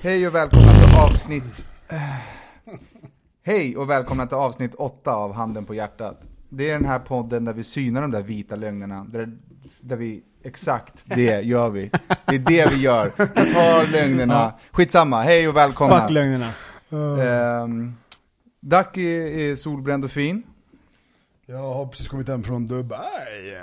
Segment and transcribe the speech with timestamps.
[0.00, 1.64] Hej och välkomna till avsnitt...
[1.88, 2.00] eh,
[3.44, 6.20] Hej och välkomna till avsnitt 8 av Handen på hjärtat.
[6.48, 9.04] Det är den här podden där vi synar de där vita lögnerna.
[9.08, 9.36] Där,
[9.80, 11.90] där vi, exakt det gör vi.
[12.26, 13.04] Det är det vi gör.
[13.18, 14.52] Vi tar lögnerna.
[14.72, 16.00] Skitsamma, hej och välkomna.
[16.00, 16.50] Fuck lögnerna.
[17.62, 17.96] Um,
[18.60, 19.06] Ducky
[19.50, 20.42] är solbränd och fin.
[21.46, 23.56] Jag har precis kommit hem från Dubai.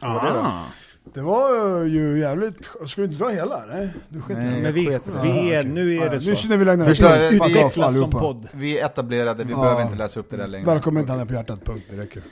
[0.00, 0.64] Ah.
[1.04, 2.56] Det var ju jävligt...
[2.86, 3.66] Ska du inte dra hela?
[3.66, 4.62] Nej, du Nej.
[4.62, 6.34] Men vi, vi är, nu är Ja, det Nu så.
[6.34, 8.48] känner vi off Utvecklas som podd.
[8.52, 9.60] Vi är etablerade, vi Ja.
[9.62, 10.66] behöver inte läsa upp det där längre.
[10.66, 11.84] Välkommen till Handen på hjärtat, punkt.
[11.90, 12.22] Det räcker.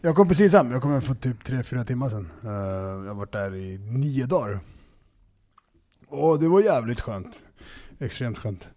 [0.00, 2.30] Jag kom precis hem, jag kom hem för typ 3-4 timmar sedan.
[2.44, 4.60] Eh, jag har varit där i nio dagar.
[6.08, 7.42] Och det var jävligt skönt.
[7.98, 8.68] Extremt skönt.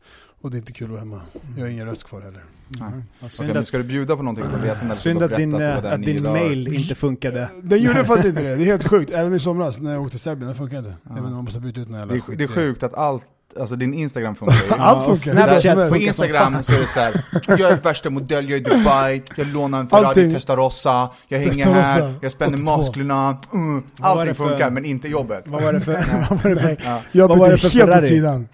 [0.42, 1.22] Och det är inte kul att vara hemma.
[1.58, 2.44] Jag har ingen röst kvar heller.
[2.80, 4.96] Okej, Synd att, ska du bjuda på någonting på resan?
[4.96, 7.50] synd att din, berätta eh, att din mail inte funkade.
[7.64, 9.12] Den gjorde faktiskt inte det, det är helt sjukt.
[9.12, 10.94] Även i somras när jag åkte till Serbien, det funkar inte.
[11.04, 11.12] Ja.
[11.12, 13.26] Även om man måste byta ut jävla Det är, det är sjukt att allt,
[13.60, 14.74] alltså din Instagram funkar ju.
[14.78, 15.60] Allt funkar.
[15.62, 17.14] Snapchat På Instagram så är det såhär,
[17.48, 20.34] jag är värsta modell, jag är i Dubai, jag lånar en Ferrari Allting.
[20.34, 22.78] Testarossa, jag hänger Testarossa, här, jag spänner 82.
[22.78, 25.44] musklerna, mm, allting för- funkar men inte jobbet.
[25.46, 25.94] Vad var det för...
[26.30, 27.02] vad var det för Ja.
[27.12, 28.48] Jag Vad var det för helt åt sidan.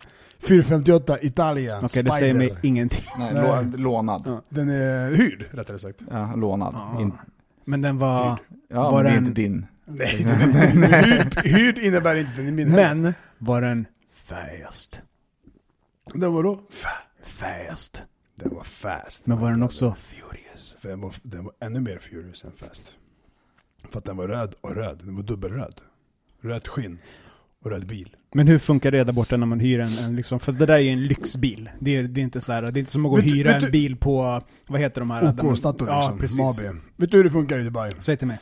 [0.47, 3.03] 458 Italia, Okej, det säger mig ingenting.
[3.19, 3.43] Nej, Nej.
[3.43, 4.23] lå- lånad.
[4.25, 4.41] Ja.
[4.49, 6.01] Den är hyrd, rättare sagt.
[6.11, 6.73] Ja, lånad.
[6.73, 7.01] Ja.
[7.01, 7.13] In,
[7.65, 8.39] Men den var...
[8.69, 9.65] ja, Var men det är den- inte din.
[9.85, 10.07] Nej,
[11.05, 12.95] hyrd, hyrd innebär inte den är min heller.
[12.95, 13.85] Men var den
[14.25, 15.01] fast?
[16.13, 16.61] Den var då?
[17.23, 18.03] Fast.
[18.35, 19.25] Den var fast.
[19.25, 19.95] Men var den också...
[19.99, 20.75] furious?
[20.79, 22.95] För den var, den var ännu mer furious än fast.
[23.91, 25.01] För att den var röd och röd.
[25.03, 25.81] Den var dubbelröd.
[26.41, 26.99] Rött skinn
[27.65, 28.15] och röd bil.
[28.33, 30.73] Men hur funkar det där borta när man hyr en, en liksom, för det där
[30.73, 31.69] är ju en lyxbil.
[31.79, 33.35] Det är, det är inte så här, det är inte som att gå och Vet
[33.35, 35.21] hyra vet du- en bil på, vad heter de här?
[35.23, 36.17] man- OK Ja, liksom.
[36.19, 36.37] precis.
[36.37, 36.79] Mabi.
[36.97, 37.91] Vet du hur det funkar i Dubai?
[37.99, 38.39] Säg till mig.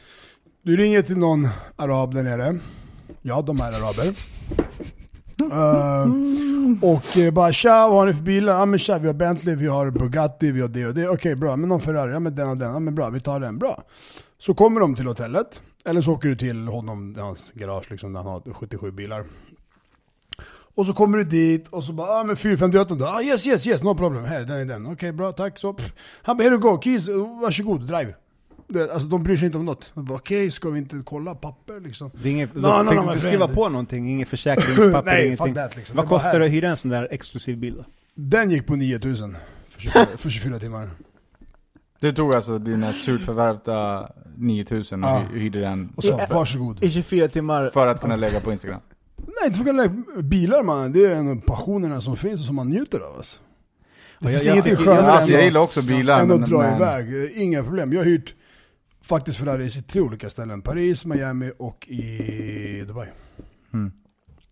[0.63, 2.57] Du ringer till någon arab där nere.
[3.21, 4.13] Ja, de är araber.
[5.51, 6.07] Eh,
[6.81, 8.53] och eh, bara tja, vad har ni för bilar?
[8.59, 11.07] Ja men tja, vi har Bentley, vi har Bugatti, vi har det och det.
[11.09, 12.11] Okej bra, men någon Ferrari?
[12.11, 12.71] Ja men den och den.
[12.71, 13.57] Ja men bra, vi tar den.
[13.59, 13.83] Bra.
[14.39, 15.61] Så kommer de till hotellet.
[15.85, 19.23] Eller så åker du till honom, hans garage liksom, där han har 77 bilar.
[20.75, 23.06] Och så kommer du dit och så bara, ah, men 458 då.
[23.06, 24.24] Ah, yes yes yes, no problem.
[24.24, 24.86] Här, den är den.
[24.88, 25.59] Okej bra, tack.
[25.59, 25.92] Så, pff.
[26.21, 27.07] Han bara, here you go, keys,
[27.42, 28.13] varsågod, drive.
[28.68, 29.92] Det, alltså de bryr sig inte om något.
[30.09, 32.12] Okej, ska vi inte kolla papper liksom?
[32.24, 35.54] Det är inget, No, no, no, du skriva på någonting, inget försäkringspapper, Nej, ingenting.
[35.54, 35.95] that liksom.
[35.95, 37.83] Vad Det kostar det att hyra en sån där exklusiv bil?
[38.13, 39.38] Den gick på 9000
[39.69, 40.89] för 24, för 24 timmar.
[42.00, 45.21] Du tog alltså dina surt förvärvda 9000 och Ja.
[45.33, 46.83] hy- hyrde den Och så, varsågod.
[46.83, 47.69] I 24 timmar?
[47.69, 48.81] för att kunna lägga på Instagram?
[49.18, 50.92] Nej, inte för att lägga bilar man.
[50.92, 53.15] Det är en av passionerna som finns och som man njuter av.
[53.18, 53.39] Alltså.
[54.19, 56.50] Det Ja, finns jag- ingenting skönare Alltså, jag än gillar att- också bilar än att
[56.50, 57.24] dra men iväg.
[57.36, 57.94] Eh, Inga problem.
[57.94, 58.33] Jag har hyrt
[59.01, 60.62] faktiskt Ferraris i tre olika ställen.
[60.62, 63.07] Paris, Miami och i Dubai.
[63.74, 63.92] Mm.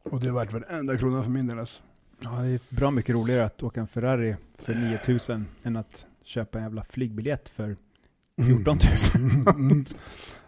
[0.04, 1.82] Och det är värt varenda krona för min del alltså.
[2.24, 6.58] Ja, det är bra mycket roligare att åka en Ferrari för 9000 än att köpa
[6.58, 7.76] en jävla flygbiljett för
[8.46, 8.78] 14
[9.46, 9.56] 000.
[9.56, 9.86] Mm.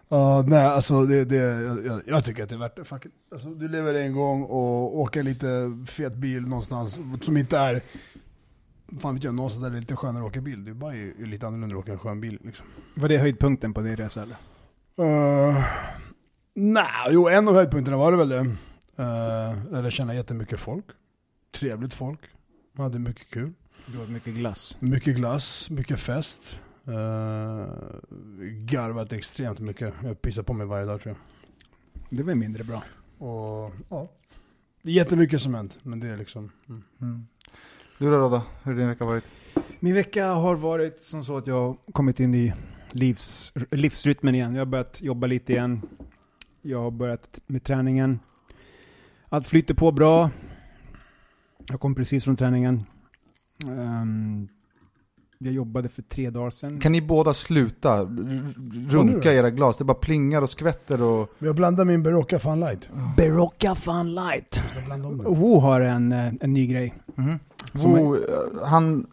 [0.10, 2.83] Ja, nej alltså det, det, jag, jag- jag tycker att det är värt det.
[2.83, 3.12] Fuck it.
[3.31, 7.81] Alltså, du lever en gång och åker lite fet bil någonstans som inte är,
[9.00, 10.66] fan vet jag, någonstans där det är lite skönare att åka bil.
[10.66, 12.66] Det är bara ju, lite annorlunda att åka en skön bil liksom.
[12.95, 14.36] Var det höjdpunkten på din resa eller?
[15.00, 15.63] Uh,
[16.54, 18.39] nej, jo en av höjdpunkterna var det väl det.
[18.39, 20.86] Uh, lärde känna jättemycket folk.
[21.60, 22.19] Trevligt folk.
[22.74, 23.54] Man hade mycket kul.
[23.87, 24.77] Du åt mycket glass.
[24.79, 26.59] Mycket glass, mycket fest.
[26.87, 26.93] Uh,
[28.59, 29.93] garvat extremt mycket.
[30.03, 31.21] Jag pissar på mig varje dag tror jag.
[32.17, 32.83] Det var mindre bra.
[33.17, 34.11] Och ja,
[34.81, 35.77] det är jättemycket som hänt.
[35.81, 36.51] Men det är liksom...
[36.69, 36.83] Mm.
[37.01, 37.27] Mm.
[37.99, 39.23] Du då Rodda, hur har din vecka varit?
[39.79, 42.53] Min vecka har varit som så att jag har kommit in i
[42.91, 44.55] livs, livsrytmen igen.
[44.55, 45.81] Jag har börjat jobba lite igen.
[46.61, 48.19] Jag har börjat med träningen.
[49.29, 50.29] Allt flyter på bra.
[51.69, 52.85] Jag kom precis från träningen.
[53.63, 54.48] Ehm,
[55.38, 56.80] jag jobbade för tre dagar sedan.
[56.80, 58.04] Kan ni båda sluta
[58.90, 59.78] runka era glas?
[59.78, 61.30] Det bara plingar och skvätter och...
[61.40, 62.90] Jag blandar min Berocca Fun Light.
[63.18, 64.62] Berocca Fun Light.
[65.25, 66.94] Wo har en, eh, en ny grej.
[67.16, 67.40] Mhm.
[67.74, 68.22] Som Wo, eh,
[68.63, 69.07] han...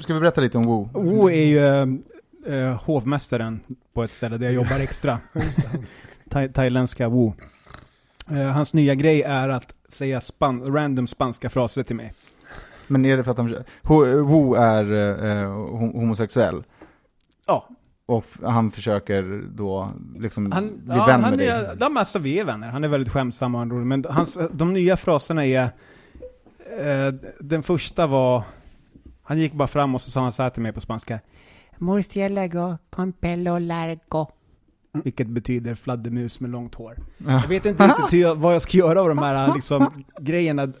[0.00, 0.88] Ska vi berätta lite om Wo?
[0.92, 1.98] Wo är ju
[2.46, 3.60] eh, hovmästaren
[3.92, 5.18] på ett ställe där jag jobbar extra.
[6.30, 7.34] Thai- thailändska Wo.
[8.30, 12.12] Eh, hans nya grej är att säga span random spanska fraser till mig.
[12.88, 13.54] Men är det för att han...
[14.26, 16.64] Wo är eh, ho- homosexuell.
[17.46, 17.68] Ja.
[18.06, 21.48] Och han försöker då liksom Han, bli ja, vän han med dig.
[21.48, 22.68] är, de, alltså, vi är vänner.
[22.70, 23.86] Han är väldigt skämtsam och han rolig.
[23.86, 25.62] Men hans, de nya fraserna är...
[26.80, 28.42] Eh, den första var...
[29.22, 31.20] Han gick bara fram och så sa han så här till mig på spanska.
[31.78, 34.26] Murciélago con pelo largo.
[35.04, 36.96] Vilket betyder fladdermus med långt hår.
[37.18, 37.32] Ja.
[37.32, 40.72] Jag vet inte riktigt vad jag ska göra av de här liksom, grejerna.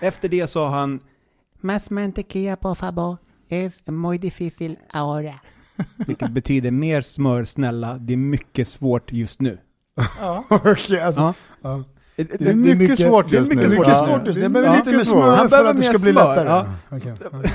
[0.00, 1.00] Efter det sa han
[1.66, 3.16] Más mantequilla por favor.
[3.48, 5.40] Es muy difícil ahora.
[6.06, 9.58] Vilket betyder mer smör snälla, det är mycket svårt just nu.
[10.48, 11.20] Okej, alltså.
[11.20, 11.34] Ja.
[11.62, 11.84] Ja.
[12.16, 13.76] Det är mycket svårt det är just mycket nu.
[13.76, 13.92] svårt Ja.
[13.92, 14.08] just nu.
[14.12, 14.42] Svårt just, Ja.
[14.42, 14.78] jag behöver Ja.
[14.78, 15.38] lite mer Mycket smör svårt.
[15.38, 16.48] Han för att det ska bli smör, lättare.
[16.48, 16.66] ja.
[16.96, 17.14] Okej.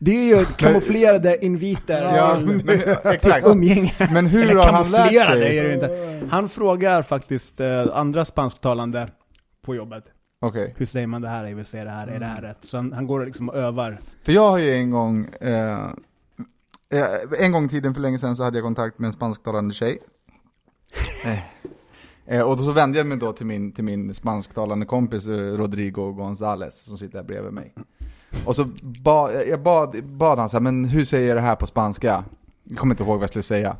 [0.00, 2.80] Det är ju kamouflerade inviter Ja, till, men,
[3.12, 3.46] exakt.
[3.46, 3.92] umgänge.
[4.12, 5.58] Men hur Eller har han lärt sig?
[5.58, 6.20] är det inte.
[6.30, 9.08] Han frågar faktiskt eh, andra spansktalande
[9.64, 10.04] på jobbet.
[10.44, 10.74] Okej.
[10.76, 11.44] Hur säger man det här?
[11.44, 12.58] Jag vill säga det här, är det här rätt?
[12.62, 13.98] Så han, han går liksom och övar.
[14.22, 15.88] För jag har ju en gång, eh,
[16.88, 17.06] eh,
[17.38, 19.98] en gång i tiden för länge sedan så hade jag kontakt med en spansktalande tjej.
[22.26, 25.26] Eh, eh, och då så vände jag mig då till min, till min spansktalande kompis
[25.26, 27.74] eh, Rodrigo Gonzales som sitter här bredvid mig.
[28.46, 31.56] Och så ba, jag bad, bad han så här, men hur säger jag det här
[31.56, 32.24] på spanska?
[32.64, 33.76] Jag kommer inte ihåg vad jag skulle säga.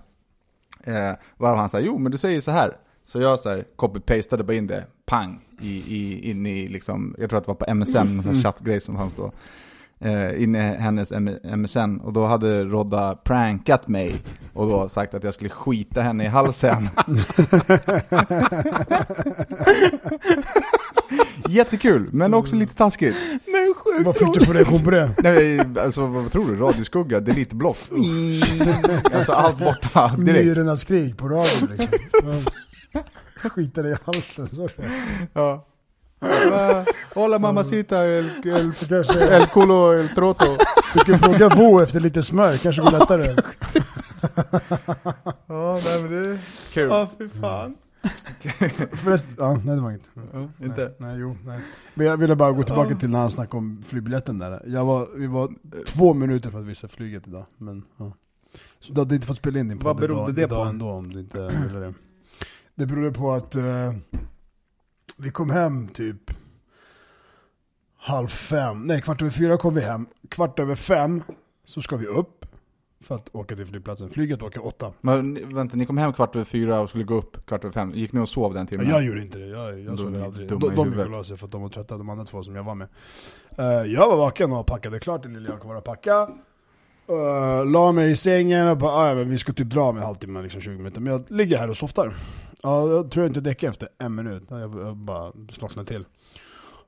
[0.84, 2.76] Eh, var han sa, jo men du säger så här.
[3.06, 7.30] Så jag så här copy-pastade bara in det, pang, i, i, in i liksom, jag
[7.30, 9.32] tror att det var på MSN, en sån här chattgrej som fanns då.
[10.00, 14.14] Eh, in i hennes M- MSN, och då hade Rodda prankat mig
[14.52, 16.88] och då sagt att jag skulle skita henne i halsen.
[21.48, 23.16] Jättekul, men också lite taskigt.
[23.46, 25.10] Men sjukt Vad fick du för reaktion på det?
[25.22, 26.56] Nej, alltså vad tror du?
[26.56, 27.78] Radioskugga, delete-block.
[29.14, 30.46] alltså allt borta direkt.
[30.46, 31.98] Myrornas krig på radion liksom.
[33.50, 34.46] Skita dig i halsen.
[34.46, 34.68] Så.
[35.32, 35.66] Ja.
[37.14, 40.44] Hola mamacita, el, el, Kanske, el culo, el troto.
[40.94, 43.36] du kan fråga Bo efter lite smör, kanske går lättare.
[45.46, 46.38] Ja, nej men det är
[46.72, 46.88] kul.
[46.88, 47.74] Ja, fy fan.
[48.92, 50.08] Förresten, ja, nej det var inget.
[50.32, 50.82] Ja, inte?
[50.84, 51.60] Nej, nej, jo, nej.
[51.94, 54.62] Men jag ville bara gå tillbaka till när han snackade om flygbiljetten där.
[54.66, 55.52] Jag var, vi var
[55.86, 57.44] två minuter för att visa flyget idag.
[57.58, 58.12] Men, ja.
[58.80, 60.68] Så du hade inte fått spela in din Vad podd berodde idag, det idag på?
[60.70, 61.94] ändå om du inte ville det.
[62.74, 63.92] Det berodde på att eh,
[65.16, 66.30] vi kom hem typ
[67.96, 70.06] halv fem, nej kvart över fyra kom vi hem.
[70.28, 71.22] Kvart över fem
[71.64, 72.46] så ska vi upp
[73.00, 74.10] för att åka till flygplatsen.
[74.10, 74.92] Flyget åker åtta.
[75.00, 77.92] Men vänta, ni kom hem kvart över fyra och skulle gå upp kvart över fem.
[77.94, 78.88] Gick ni och sov den timmen?
[78.88, 80.48] jag gjorde inte det, jag, jag sov aldrig.
[80.48, 82.64] De, gick och la sig för att de var trötta, de andra två som jag
[82.64, 82.88] var med.
[83.58, 86.28] Eh, jag var vaken och packade klart det lilla jag kunde packa.
[87.10, 89.96] Uh, la mig i sängen och bara, "Ah, ja men vi ska typ dra om
[89.96, 91.00] en halvtimme, liksom 20 minuter.
[91.00, 92.14] Men jag ligger här och softar.
[92.62, 94.42] Ja, jag tror jag inte däckar efter en minut.
[94.48, 96.04] Jag, jag bara slocknade till.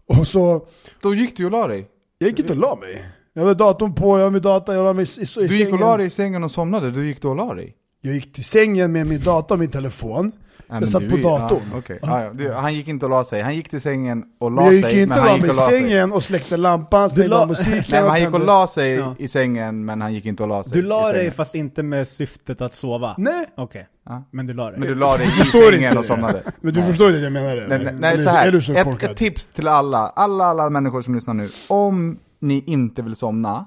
[0.06, 0.66] Och så,
[1.02, 1.88] Då gick du och la dig?
[2.18, 3.08] jag gick inte och la mig.
[3.32, 5.56] Jag hade datorn på, jag hade min data, jag la mig i, i, i Du
[5.56, 5.80] gick och sängen.
[5.80, 7.74] la dig i sängen och somnade, du gick då och la dig?
[8.00, 10.32] Jag gick till sängen med min dator och min telefon.
[10.68, 11.60] Men Jag satt på datorn.
[11.72, 11.98] Ja, okej.
[12.02, 12.30] ja, ja.
[12.32, 13.42] Du, han gick inte och la sig.
[13.42, 15.36] Han gick till sängen och la Men jag gick sig, inte men och han la
[15.36, 15.80] gick mig och i sig.
[15.80, 17.84] sängen och släckte lampan, stängde la- musiken.
[17.90, 19.14] Nej, han gick och la sig Ja.
[19.18, 22.08] i sängen, men han gick inte och la sig Du la dig fast inte med
[22.08, 23.14] syftet att sova?
[23.18, 23.86] Nej, Okej.
[24.08, 24.24] Ja.
[24.30, 24.78] Men du la dig?
[24.80, 25.30] Men du la dig i
[25.72, 26.08] sängen och det.
[26.08, 26.42] somnade.
[26.60, 26.88] men du Nej.
[26.88, 27.66] förstår inte att jag menar det?
[27.68, 28.46] Nej, nej, nej så här.
[28.48, 29.10] Är du så ett, korkad?
[29.10, 31.48] ett tips till alla, alla, alla människor som lyssnar nu.
[31.68, 33.66] Om ni inte vill somna,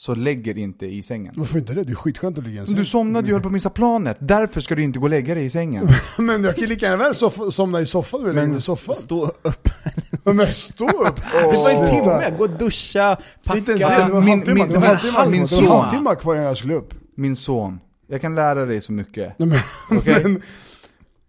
[0.00, 1.34] så lägg er inte i sängen.
[1.36, 1.84] Varför inte det?
[1.84, 2.76] Det är skitskönt att ligga i en säng.
[2.76, 5.34] Du somnade ju höll på att missa planet, därför ska du inte gå och lägga
[5.34, 5.88] dig i sängen.
[6.18, 8.94] Men jag kan lika gärna väl soff- somna i soffan, Men i soffan.
[8.94, 9.68] stå upp.
[10.24, 11.16] Men stå upp!
[11.32, 13.16] Det var en timme, gå och duscha,
[13.56, 13.98] Inte ens packa.
[13.98, 15.66] det, det var en min- halvtimme, min- det var en halvtimme, min det var en
[15.68, 15.78] son.
[15.80, 16.94] halvtimme kvar innan jag skulle upp.
[17.16, 17.78] Min son,
[18.08, 19.38] jag kan lära dig så mycket.
[19.38, 20.20] Nej, men, Okej?
[20.22, 20.42] men,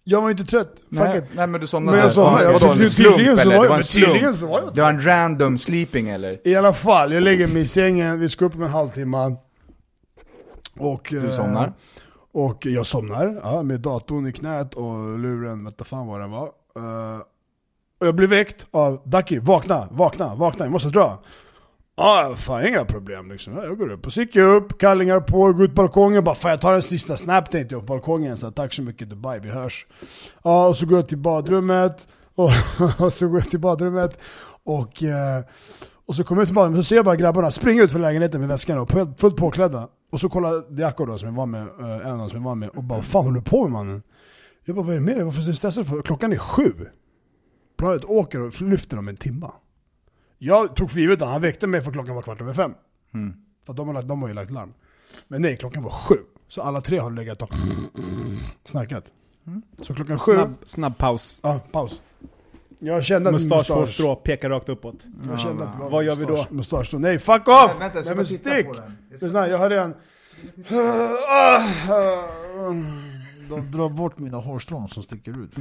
[0.10, 0.74] jag var inte trött.
[0.76, 1.24] Fuck Nej, it.
[1.34, 1.98] nej men du somnade.
[1.98, 3.56] Men jag somnade, Ja, jag vadå, en slump tydligen så eller?
[3.58, 4.36] var Det jag- var en slump.
[4.36, 6.48] så var jag Det var en random sleeping eller?
[6.48, 9.36] I alla fall, jag lägger mig i sängen, vi ska upp om en halvtimme.
[10.78, 11.74] Och, Du eh, somnar?
[12.32, 16.46] Och jag somnar, ja, med datorn i knät och luren, vet fan vad den var.
[16.76, 17.20] Eh,
[18.00, 21.20] och jag blir väckt av Ducky, vakna, vakna, vakna, jag måste dra.
[22.00, 23.54] Ja, fan inga problem liksom.
[23.54, 24.06] Jag går upp.
[24.06, 26.24] Och så gick jag upp, kallingar på, går ut på balkongen.
[26.24, 28.38] Bara fan jag tar en sista snap tänkte jag på balkongen.
[28.38, 29.88] Så tack så mycket Dubai, vi hörs.
[30.44, 32.08] Ja, och så går jag till badrummet.
[32.36, 32.50] Och,
[33.00, 34.20] och så går jag till badrummet.
[34.64, 35.44] Och, eh,
[36.06, 38.40] och så kommer jag till badrummet så ser jag bara grabbarna springa ut från lägenheten
[38.42, 39.88] med väskan och fullt påklädda.
[40.12, 42.46] Och så kollar Diako då som jag var med, eh, en av dem som jag
[42.46, 44.04] var med och bara vad fan håller du på med mannen?
[44.66, 45.24] Jag bara vad är det med dig?
[45.24, 46.02] Varför är du stressad för?
[46.02, 46.74] Klockan är sju.
[47.78, 49.52] Planet åker och lyfter om en timma.
[50.40, 52.74] Jag tog för givet att han väckte mig för klockan var kvart över fem.
[53.14, 53.34] Mm.
[53.66, 54.74] För de har, lagt, de har ju lagt larm.
[55.28, 56.16] Men nej, klockan var sju.
[56.48, 57.52] Så alla tre har legat och
[58.66, 59.04] snarkat.
[59.82, 61.40] Så klockan sju, Snabb, snabb paus.
[61.44, 62.02] ja paus.
[62.80, 64.96] Jag kände att Mustasch mustasch, strå, pekar rakt uppåt.
[65.30, 66.36] jag kände att det var Vad gör vi då?
[66.50, 67.72] mustasch- nej fuck off!
[67.80, 68.66] Nej, vänta, jag ska nej men stick!
[68.68, 68.98] på den.
[69.20, 69.94] Jag ska- jag har redan...
[73.50, 75.52] De drar bort mina hårstrån som sticker ut.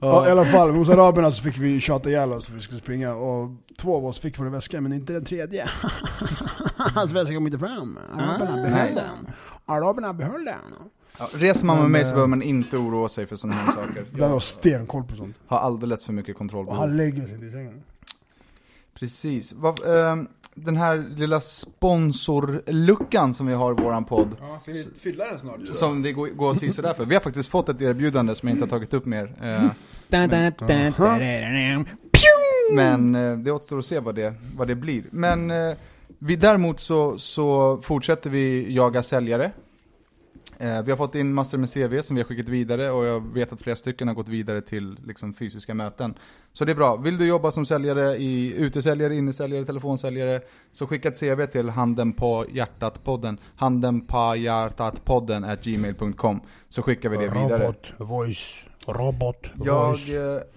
[0.00, 2.80] Ja, i alla fall, hos araberna så fick vi tjata ihjäl oss för vi skulle
[2.80, 5.68] springa och två av oss fick våra väskor men inte den tredje.
[6.76, 7.98] Hans väska kom inte fram.
[8.18, 8.94] Araberna behöll Nej.
[8.94, 9.34] den.
[9.64, 10.54] Araberna behöll den.
[11.18, 13.72] Ja, reser man med mig så eh, behöver man inte oroa sig för sådana här
[13.72, 14.06] saker.
[14.12, 15.36] Den har Jag stenkoll på sånt.
[15.46, 17.82] har alldeles för mycket kontroll Och på han lägger sig i sängen.
[18.94, 19.52] Precis.
[19.52, 20.28] Vad, ehm,
[20.64, 25.38] den här lilla sponsorluckan som vi har i våran podd, Ja, ska vi fylla den
[25.38, 25.56] snart?
[25.72, 27.04] som det går, går sådär för.
[27.04, 29.32] Vi har faktiskt fått ett erbjudande som jag inte har tagit upp mer.
[29.42, 29.70] Eh,
[32.74, 35.04] Men eh, det återstår att se vad det, vad det blir.
[35.10, 35.72] Men eh,
[36.18, 39.52] vi, däremot så, så fortsätter vi jaga säljare.
[40.58, 43.34] Eh, vi har fått in massor med CV som vi har skickat vidare och jag
[43.34, 46.14] vet att flera stycken har gått vidare till liksom, fysiska möten.
[46.52, 46.96] Så det är bra.
[46.96, 50.40] Vill du jobba som säljare, i utesäljare, innesäljare, telefonsäljare,
[50.72, 57.08] så skicka ett CV till handen på hjärtat-podden, handen på hjärtat-podden at gmail.com, så skickar
[57.08, 57.62] vi det vidare.
[57.64, 60.08] Robot, voice, robot, Jag, voice.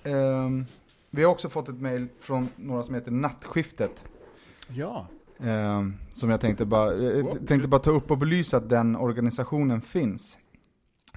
[0.04, 0.66] eh, ehm,
[1.10, 3.92] vi har också fått ett mail från några som heter Nattskiftet.
[4.68, 5.08] Ja.
[5.44, 9.82] Ehm, som jag tänkte bara, eh, tänkte bara ta upp och belysa att den organisationen
[9.82, 10.38] finns.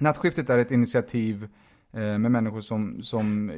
[0.01, 1.49] Nattskiftet är ett initiativ
[1.93, 3.57] eh, med människor som, som eh,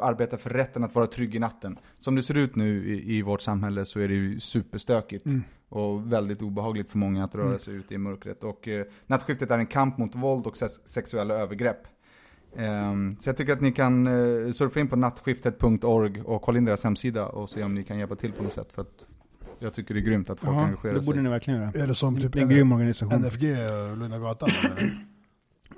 [0.00, 1.78] arbetar för rätten att vara trygg i natten.
[1.98, 5.26] Som det ser ut nu i, i vårt samhälle så är det ju superstökigt.
[5.26, 5.42] Mm.
[5.68, 7.58] Och väldigt obehagligt för många att röra Mm.
[7.58, 8.44] sig ut i mörkret.
[8.44, 11.80] Och eh, Nattskiftet är en kamp mot våld och sex- sexuella övergrepp.
[12.56, 16.64] Ehm, så jag tycker att ni kan eh, surfa in på nattskiftet.org och kolla in
[16.64, 18.72] deras hemsida och se om ni kan hjälpa till på något sätt.
[18.72, 19.06] För att
[19.58, 21.06] jag tycker det är grymt att folk Ja, engagerar det sig.
[21.06, 21.72] borde ni verkligen göra.
[21.82, 23.20] Är det som typ Det är en grym organisation.
[23.22, 23.42] NFG
[23.98, 24.48] Lugna Gatan?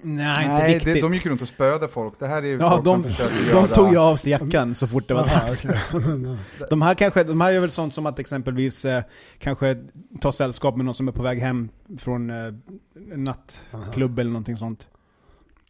[0.02, 0.94] Nej, inte Nej, riktigt.
[0.94, 2.14] det, de gick runt och spöade folk.
[2.18, 3.66] Det här är ju Ja, folk de, som försöker de göra...
[3.66, 5.62] tog ju av sig jackan så fort det var Aha, dags.
[6.70, 9.02] De här kanske, de här är väl sånt som att exempelvis eh,
[9.38, 9.76] kanske
[10.20, 11.68] ta sällskap med någon som är på väg hem
[11.98, 12.36] från eh,
[13.12, 14.88] en nattklubb eller någonting sånt.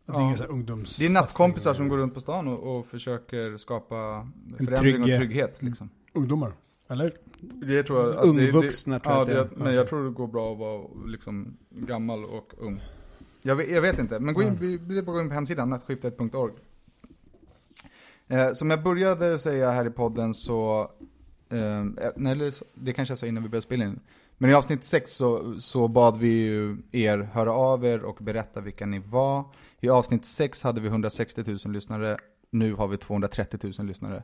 [0.07, 0.97] Det är ungdoms...
[0.97, 5.07] Det är nattkompisar som går runt på stan och, och försöker skapa förändring trygg- och
[5.07, 5.57] trygghet.
[5.63, 5.91] Liksom.
[6.13, 6.53] Ungdomar?
[6.91, 7.13] Eller?
[7.41, 10.05] Det tror jag att det- Ungvuxna det, tror jag ja, det det, Men jag tror
[10.05, 12.83] det går bra att vara liksom gammal och ung.
[13.43, 16.53] Jag vet, jag vet inte, men gå in, vi, vi gå in på hemsidan, nattskiftet.org.
[18.29, 20.81] Eh, som jag började säga här i podden så,
[21.51, 21.85] eh,
[22.17, 24.01] nej, eller så- det kanske jag sa innan vi började spela in.
[24.39, 28.61] Men i avsnitt 6 så, så bad vi ju er höra av er och berätta
[28.61, 29.45] vilka ni var.
[29.81, 32.17] I avsnitt 6 hade vi 160 000 lyssnare,
[32.51, 34.23] nu har vi 230 000 lyssnare.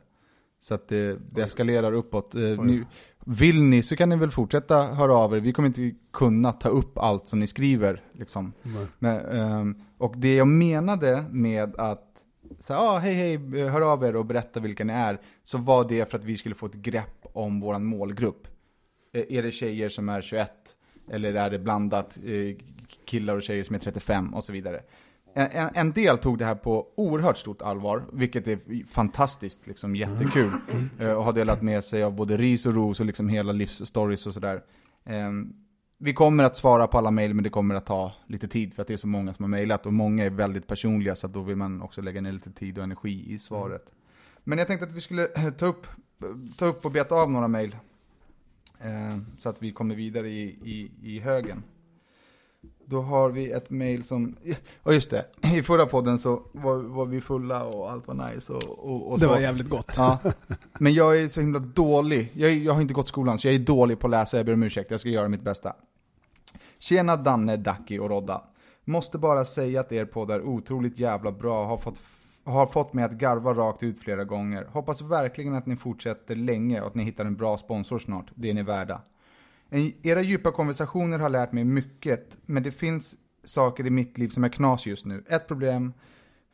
[0.59, 2.35] Så att det, det eskalerar uppåt.
[2.35, 2.83] Eh, ni,
[3.25, 5.39] vill ni så kan ni väl fortsätta höra av er.
[5.39, 8.01] Vi kommer inte kunna ta upp allt som ni skriver.
[8.11, 8.53] Liksom.
[8.99, 12.25] Men, ehm, och det jag menade med att
[12.59, 15.21] säga, ah, hej hej, hör av er och berätta vilka ni är.
[15.43, 18.47] Så var det för att vi skulle få ett grepp om våran målgrupp.
[19.13, 20.51] Eh, Är det tjejer som är 21?
[21.11, 22.55] Eller är det blandat eh,
[23.05, 24.81] killar och tjejer som är 35 och så vidare.
[25.37, 30.51] En, en- del tog det här på oerhört stort allvar, vilket är fantastiskt, liksom jättekul.
[30.99, 34.27] Eh, och har delat med sig av både ris och ros och liksom hela livsstories
[34.27, 34.63] och sådär.
[35.05, 35.53] Ehm,
[35.97, 38.81] vi kommer att svara på alla mejl, men det kommer att ta lite tid för
[38.81, 41.41] att det är så många som har mejlat och många är väldigt personliga så då
[41.41, 43.85] vill man också lägga ner lite tid och energi i svaret.
[44.43, 45.87] Men jag tänkte att vi skulle eh, ta upp,
[46.57, 47.75] ta upp och beta av några mejl.
[48.79, 51.63] Eh, så att vi kommer vidare i, i, i högen.
[52.85, 54.35] Då har vi ett mejl som,
[54.83, 55.25] ja just det,
[55.57, 59.19] i förra podden så var, var vi fulla och allt var nice och, och, och
[59.19, 59.29] Det så.
[59.31, 59.91] var jävligt gott.
[59.97, 60.19] Ja,
[60.79, 62.31] men jag är så himla dålig.
[62.33, 64.37] Jag, är- jag har inte gått skolan, så jag är dålig på att läsa.
[64.37, 65.73] Jag ber om ursäkt, jag ska göra mitt bästa.
[66.79, 68.41] Tjena Danne, Dacke och Rodda.
[68.85, 71.65] Måste bara säga att er podd är otroligt jävla bra.
[71.65, 71.99] Har fått,
[72.43, 74.67] har fått mig att garva rakt ut flera gånger.
[74.71, 78.25] Hoppas verkligen att ni fortsätter länge och att ni hittar en bra sponsor snart.
[78.35, 79.01] Det är ni värda.
[79.69, 84.29] En, era djupa konversationer har lärt mig mycket, men det finns saker i mitt liv
[84.29, 85.23] som är knas just nu.
[85.27, 85.93] Ett problem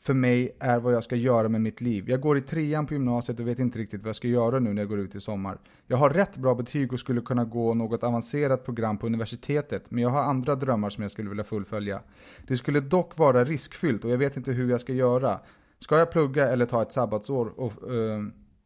[0.01, 2.09] för mig är vad jag ska göra med mitt liv.
[2.09, 4.73] Jag går i trean på gymnasiet och vet inte riktigt vad jag ska göra nu
[4.73, 5.57] när jag går ut i sommar.
[5.87, 10.03] Jag har rätt bra betyg och skulle kunna gå något avancerat program på universitetet, men
[10.03, 12.01] jag har andra drömmar som jag skulle vilja fullfölja.
[12.47, 15.39] Det skulle dock vara riskfyllt och jag vet inte hur jag ska göra.
[15.79, 18.23] Ska jag plugga eller ta ett sabbatsår och, eh,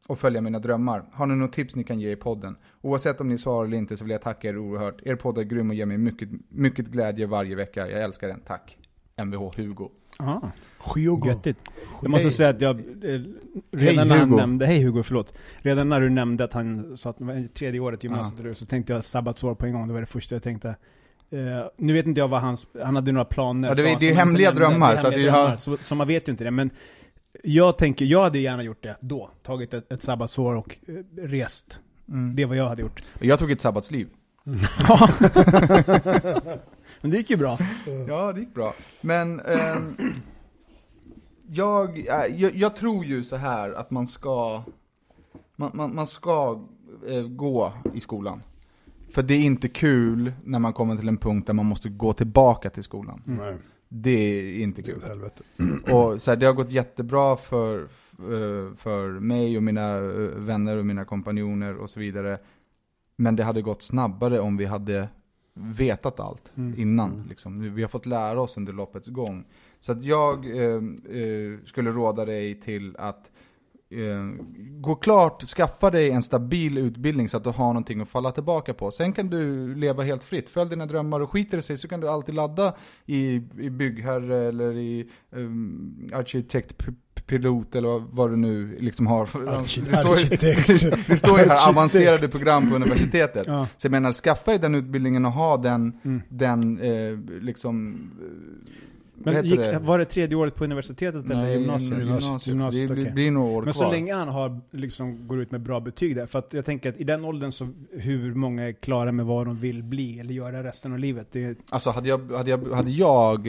[0.08, 1.04] och följa mina drömmar?
[1.12, 2.56] Har ni något tips ni kan ge i podden?
[2.82, 4.96] Oavsett om ni svarar eller inte så vill jag tacka er oerhört.
[5.06, 7.88] Er podd är grym och ger mig mycket, mycket glädje varje vecka.
[7.90, 8.40] Jag älskar den.
[8.48, 8.78] Tack.
[9.24, 9.90] Mvh Hugo.
[10.20, 10.52] Aha.
[10.96, 11.28] Hugo.
[11.28, 11.60] Göttigt.
[12.02, 12.32] Jag måste Hej.
[12.32, 13.22] säga att jag, eh,
[13.72, 15.34] redan när han nämnde, hej Hugo, förlåt.
[15.58, 18.54] Redan när du nämnde att han sa att det var tredje året i gymnasiet, hur,
[18.54, 19.88] så tänkte jag sabbatsår på en gång.
[19.88, 20.70] Det var det första jag tänkte.
[21.32, 21.40] Eh,
[21.78, 23.68] nu vet inte jag vad hans, han hade några planer.
[23.70, 25.96] Ja, det- han, det är hemliga drömmar, Det är så hemliga har- drömmar, så, så
[25.96, 26.52] man vet ju inte det.
[26.52, 26.70] Men
[27.44, 29.30] jag tänker, jag hade gärna gjort det då.
[29.44, 30.94] Tagit ett, ett sabbatsår och eh,
[31.28, 31.80] rest.
[32.10, 32.36] Mm.
[32.36, 33.04] Det är vad jag hade gjort.
[33.20, 34.08] Jag tog ett sabbatsliv.
[37.02, 37.58] Men det gick ju bra.
[38.08, 38.74] Ja, det gick bra.
[39.02, 39.98] Men ehm,
[41.48, 44.64] jag, äh, jag, jag tror ju så här att man ska,
[45.56, 46.62] man, man, man ska
[47.08, 48.42] eh, gå i skolan.
[49.10, 52.14] För det är inte kul när man kommer till en punkt där man måste gå
[52.14, 53.22] tillbaka till skolan.
[53.26, 53.56] Nej,
[53.90, 54.10] Det
[54.60, 55.04] är inte det kul.
[55.08, 55.44] helvete.
[55.94, 57.82] Och så här, det har gått jättebra för,
[58.20, 60.02] eh, för mig och mina eh,
[60.38, 62.38] vänner och mina kompanjoner och så vidare.
[63.16, 65.10] Men det hade gått snabbare om vi hade
[65.54, 66.80] vetat allt Mm.
[66.80, 67.24] innan.
[67.30, 67.76] Liksom.
[67.76, 69.46] Vi har fått lära oss under loppets gång.
[69.80, 70.76] Så att jag eh,
[71.22, 73.32] eh, skulle råda dig till att
[74.82, 78.74] gå klart, skaffa dig en stabil utbildning så att du har någonting att falla tillbaka
[78.74, 78.92] på.
[78.92, 82.00] Sen kan du leva helt fritt, följ dina drömmar och skiter det sig så kan
[82.00, 82.74] du alltid ladda
[83.06, 89.26] i, i byggherre eller i um, arkitektpilot eller vad du nu liksom har.
[91.08, 93.48] Det står, ju här avancerade program på universitetet.
[93.48, 93.68] Ja.
[93.78, 96.22] Så jag menar, skaffa dig den utbildningen och ha den, Mm.
[96.30, 98.72] den eh, liksom, eh,
[99.18, 99.80] Men gick, det?
[99.80, 102.00] var det tredje året på universitetet eller Nej, gymnasiet?
[102.00, 102.48] gymnasiet.
[102.48, 103.86] Gymnasiet, det blir, blir några år Men kvar.
[103.86, 106.26] så länge han har, liksom, går ut med bra betyg där.
[106.26, 109.46] För att jag tänker att i den åldern så, hur många är klara med vad
[109.48, 111.28] de vill bli eller göra resten av livet?
[111.32, 113.48] Det Alltså hade jag, hade jag, hade jag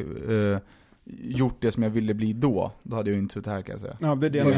[0.53, 0.59] eh,
[1.23, 3.81] gjort det som jag ville bli då, då hade jag inte suttit här kan jag
[3.81, 3.97] säga.
[4.01, 4.49] ja, det är det jag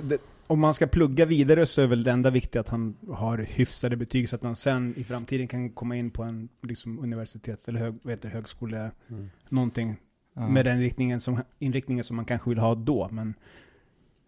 [0.00, 0.18] menar.
[0.46, 3.96] om man ska plugga vidare så är väl det enda viktiga att han har hyfsade
[3.96, 7.80] betyg så att han sen i framtiden kan komma in på en liksom, universitets eller
[7.80, 9.30] hög, vad heter, högskole, Mm.
[9.48, 9.96] någonting
[10.40, 10.48] Ja.
[10.48, 13.08] med den inriktningen som, inriktningen som man kanske vill ha då.
[13.12, 13.34] Men,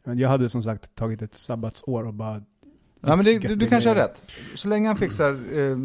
[0.05, 2.42] men jag hade som sagt tagit ett sabbatsår och bara
[3.05, 4.22] Ja men det, du, du kanske har rätt.
[4.55, 5.77] Så länge han fixar eh,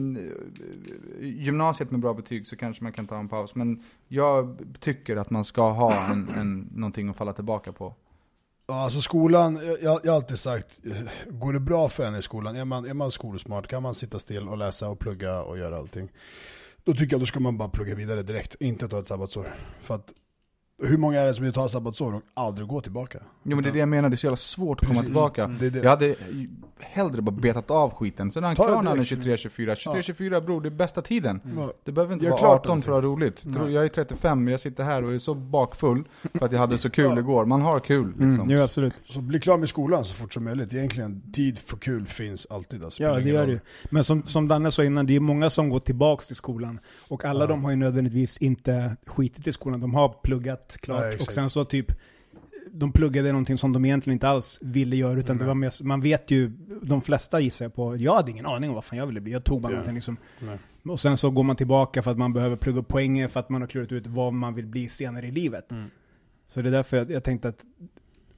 [1.20, 3.56] gymnasiet med bra betyg så kanske man kan ta en paus.
[3.56, 7.96] Men jag tycker att man ska ha en, en, någonting att falla tillbaka på.
[8.68, 12.22] Ja, alltså skolan, jag, jag har alltid sagt, eh, går det bra för en i
[12.22, 15.58] skolan, är man, är man skolsmart, kan man sitta still och läsa och plugga och
[15.58, 16.10] göra allting.
[16.88, 19.54] Då tycker jag då ska man bara plugga vidare direkt, inte ta ett sabbatsår.
[19.82, 20.13] För att
[20.84, 23.20] hur många är det som vill ta sabbatsår och aldrig gå tillbaka?
[23.44, 25.06] Jo men det är det jag menar, det är så jävla svårt att komma Precis.
[25.06, 25.48] tillbaka.
[25.48, 25.80] Det är det.
[25.80, 26.16] Jag hade
[26.80, 29.44] hellre bara betat av skiten, sen är han Ta det klar när han är direkt.
[29.58, 29.76] 23-24.
[29.76, 31.42] 23-24 bror, det är bästa tiden.
[31.46, 31.70] Mm.
[31.84, 33.42] Det behöver inte vara klart 18 för att ha roligt.
[33.46, 33.56] Nej.
[33.56, 36.60] Tror- Jag är 35, men jag sitter här och är så bakfull för att jag
[36.60, 37.20] hade så kul Ja.
[37.20, 37.46] igår.
[37.46, 38.30] Man har kul liksom.
[38.32, 38.94] Mm, jo, absolut.
[39.10, 40.74] Så bli klar med skolan så fort som möjligt.
[40.74, 42.84] Egentligen, tid för kul finns alltid.
[42.84, 43.04] Alltså.
[43.04, 43.60] Ja, det gör det ju.
[43.90, 46.80] Men som, som Danne sa innan, det är många som går tillbaks till skolan.
[47.08, 47.48] Och alla Ja.
[47.48, 49.80] de har ju nödvändigtvis inte skitit i skolan.
[49.80, 51.04] De har pluggat klart.
[51.12, 51.92] Ja, och sen så typ,
[52.72, 55.20] de pluggade någonting som de egentligen inte alls ville göra.
[55.20, 55.48] Utan det Nej.
[55.48, 56.48] var mer, man vet ju,
[56.82, 59.32] de flesta gissar jag på, jag hade ingen aning om vad fan jag ville bli.
[59.32, 59.76] Jag tog bara Ja.
[59.76, 60.18] någonting liksom.
[60.40, 60.58] Nej.
[60.84, 63.50] Och sen så går man tillbaka för att man behöver plugga upp poänger för att
[63.50, 65.72] man har klurat ut vad man vill bli senare i livet.
[65.72, 65.90] Mm.
[66.48, 67.66] Så det är därför jag, jag tänkte att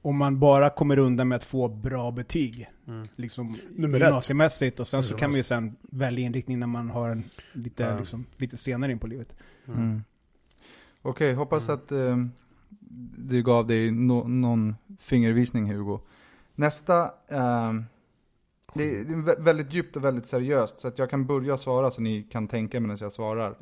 [0.02, 3.08] om man bara kommer undan med att få bra betyg, Mm.
[3.16, 7.08] liksom Nummer gymnasiemässigt, och sen så kan man ju sen välja inriktning när man har
[7.08, 7.98] en lite, Ja.
[7.98, 9.34] liksom, lite senare in på livet.
[9.68, 10.02] Mm.
[11.02, 11.78] Okej, hoppas Mm.
[11.80, 12.16] att eh,
[13.18, 15.98] du gav dig no, någon fingervisning Hugo.
[16.54, 17.84] Nästa, ehm,
[18.74, 22.22] det är väldigt djupt och väldigt seriöst, så att jag kan börja svara så ni
[22.22, 23.54] kan tänka medan jag svarar.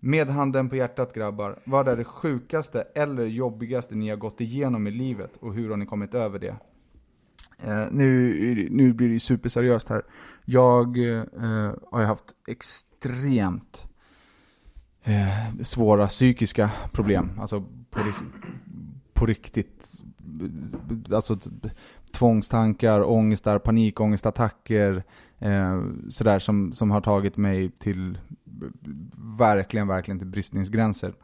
[0.00, 4.86] Med handen på hjärtat grabbar, vad är det sjukaste eller jobbigaste ni har gått igenom
[4.86, 6.56] i livet och hur har ni kommit över det?
[7.58, 10.02] Eh, nu, nu blir det superseriöst här.
[10.44, 11.24] Jag eh,
[11.90, 13.89] har ju haft extremt
[15.04, 17.30] eh, svåra psykiska problem.
[17.40, 17.60] Alltså
[17.90, 18.00] på,
[19.12, 20.00] på riktigt.
[21.12, 21.38] Alltså
[22.12, 25.04] tvångstankar, ångestar, panikångestattacker.
[25.38, 28.18] Eh, sådär som, som har tagit mig till
[29.38, 31.14] verkligen, verkligen till bristningsgränser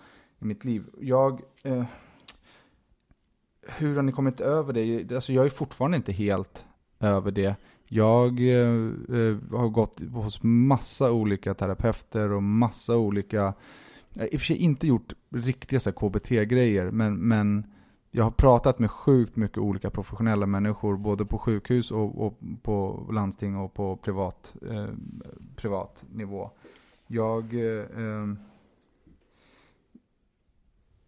[0.40, 0.84] i mitt liv.
[1.00, 1.40] Jag...
[1.62, 1.84] Eh,
[3.68, 5.14] hur har ni kommit över det?
[5.14, 6.64] Alltså jag är fortfarande inte helt
[7.00, 7.56] över det.
[7.88, 13.54] Jag eh, eh, har gått hos massa olika terapeuter och massa olika,
[14.12, 17.66] jag har i och för sig inte gjort riktiga så här KBT-grejer, men, men
[18.10, 23.06] jag har pratat med sjukt mycket olika professionella människor, både på sjukhus och, och på
[23.12, 24.86] landsting och på privat, eh,
[25.56, 26.50] privat nivå.
[27.06, 27.54] Jag...
[27.54, 28.26] Eh, eh,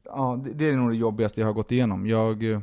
[0.04, 2.06] ja, det, det är nog det jobbigaste jag har gått igenom.
[2.06, 2.52] Jag...
[2.52, 2.60] Eh,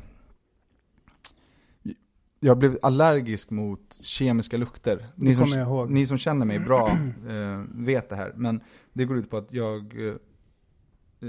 [2.39, 5.08] jag blev allergisk mot kemiska lukter.
[5.15, 6.88] Ni som, ni som känner mig bra
[7.30, 8.34] eh, vet det här.
[8.36, 8.62] Men
[8.93, 10.08] det går ut på att jag...
[10.08, 10.15] Eh,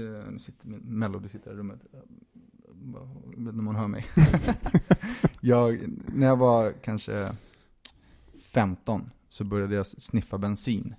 [0.01, 1.79] eh, nu sitter Melody sitter i rummet.
[3.35, 4.05] Om hon hör mig.
[5.41, 7.35] jag, när jag var kanske
[8.39, 10.95] 15 så började jag sniffa bensin.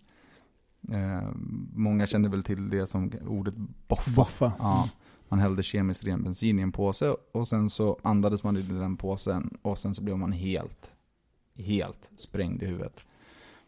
[0.93, 1.29] Eh,
[1.75, 3.55] många kände väl till det som ordet
[3.89, 4.11] boffa.
[4.11, 4.53] Boffa.
[4.59, 4.91] Ja,
[5.29, 8.97] man hällde kemiskt ren bensin i en påse och sen så andades man i den
[8.97, 10.91] påsen och sen så blev man helt,
[11.57, 13.07] helt sprängd i huvudet.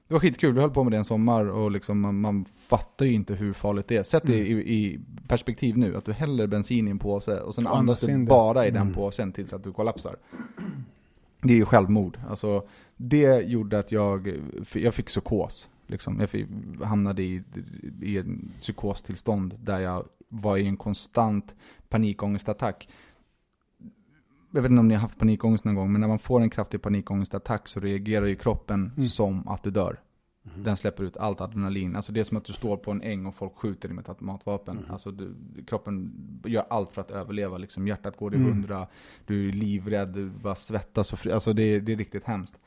[0.08, 3.06] Det var skitkul, vi höll på med det en sommar och liksom man, man fattar
[3.06, 4.02] ju inte hur farligt det är.
[4.02, 7.66] Sätt det i, i perspektiv nu, att du häller bensin i en påse och sen
[7.66, 8.18] Och andas du det.
[8.18, 10.16] bara i den påsen tills att du kollapsar.
[11.42, 12.18] Det är ju självmord.
[12.28, 14.32] Alltså, det gjorde att jag,
[14.74, 15.68] jag fick psykos.
[15.86, 16.20] Liksom.
[16.20, 16.46] Jag fick,
[16.82, 17.42] hamnade i,
[18.02, 21.54] i en psykostillstånd där jag var i en konstant
[21.88, 22.88] panikångestattack.
[24.52, 26.50] Jag vet inte om ni har haft panikångest någon gång, men när man får en
[26.50, 29.00] kraftig panikångestattack så reagerar ju kroppen Mm.
[29.08, 30.00] som att du dör.
[30.56, 31.96] Den släpper ut allt adrenalin.
[31.96, 34.02] Alltså det är som att du står på en äng och folk skjuter dig med
[34.02, 34.86] ett automatvapen.
[34.90, 35.34] Alltså du,
[35.66, 36.12] kroppen
[36.44, 37.58] gör allt för att överleva.
[37.58, 38.52] Liksom hjärtat går i Mm.
[38.52, 38.86] hundra,
[39.26, 41.32] du är livrädd, du bara svettas och fri.
[41.32, 42.58] Alltså det, är- det är riktigt hemskt.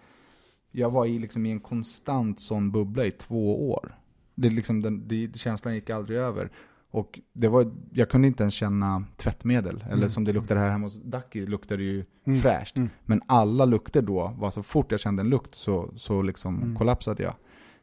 [0.71, 3.95] Jag var i, liksom, i en konstant sån bubbla i två år.
[4.35, 6.51] Det, liksom, den, det, känslan gick aldrig över.
[6.93, 9.83] Och det var, jag kunde inte ens känna tvättmedel.
[9.85, 10.09] Eller Mm.
[10.09, 12.39] som det luktade här hemma hos Ducky, luktade det ju Mm.
[12.39, 12.77] fräscht.
[12.77, 12.89] Mm.
[13.05, 16.75] Men alla lukter då, var så fort jag kände en lukt så, så liksom Mm.
[16.77, 17.35] kollapsade jag.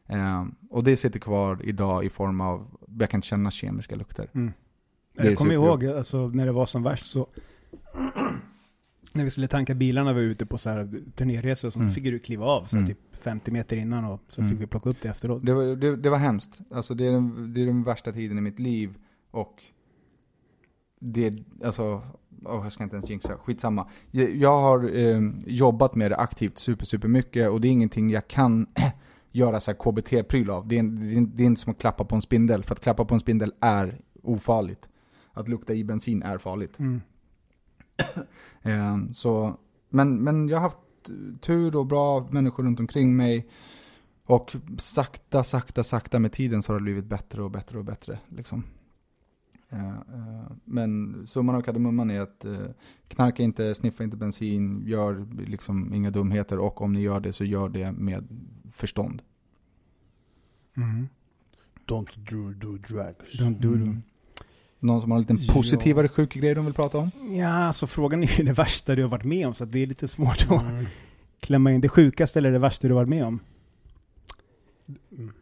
[0.07, 2.67] Eh, och det sitter kvar idag i form av,
[2.99, 4.29] jag kan känna kemiska lukter.
[4.33, 4.51] Mm.
[5.17, 7.27] Jag kommer ihåg alltså, när det var som värst så
[9.13, 11.91] när vi skulle tanka bilarna vi var ute på så här turnéresor så Mm.
[11.91, 12.87] fick du kliva av så Mm.
[12.87, 14.51] typ 50 meter innan och så Mm.
[14.51, 15.45] fick vi plocka upp det efteråt.
[15.45, 16.59] Det var, det, det var hemskt.
[16.71, 18.93] Alltså det är, den, det är den värsta tiden i mitt liv.
[19.31, 19.63] Och
[20.99, 21.33] det,
[21.63, 22.01] alltså,
[22.45, 23.87] åh, jag ska inte ens jinxa, skitsamma.
[24.11, 28.09] Jag, jag har eh, jobbat med det aktivt super, super mycket och det är ingenting
[28.09, 28.67] jag kan
[29.31, 30.67] göra så här KBT-pryl av.
[30.67, 32.75] Det är, en- det, är, det är inte som att klappa på en spindel, för
[32.75, 34.87] att klappa på en spindel är ofarligt.
[35.33, 36.79] Att lukta i bensin är farligt.
[36.79, 37.01] Mm.
[38.63, 39.57] Eh, så,
[39.89, 40.77] men, men jag har haft
[41.41, 43.47] tur och bra människor runt omkring mig.
[44.25, 48.19] Och sakta, sakta, sakta med tiden så har det blivit bättre och bättre och bättre.
[48.29, 48.63] Liksom.
[49.69, 52.45] Eh, eh, men summan av kardemumman är att
[53.07, 57.45] knarka inte, sniffa inte bensin, gör liksom inga dumheter och om ni gör det så
[57.45, 58.27] gör det med
[58.71, 59.21] förstånd.
[60.77, 61.07] Mm.
[61.87, 63.39] Don't do, do drugs.
[63.39, 64.01] Don't do Mm.
[64.83, 65.53] Någon som har en liten Ja.
[65.53, 67.11] positivare sjuk grej de vill prata om?
[67.31, 69.79] Ja, alltså frågan är ju det värsta du har varit med om så att det
[69.79, 70.85] är lite svårt att Mm.
[71.39, 73.39] klämma in det sjukaste eller det värsta du har varit med om.
[75.17, 75.33] Mm.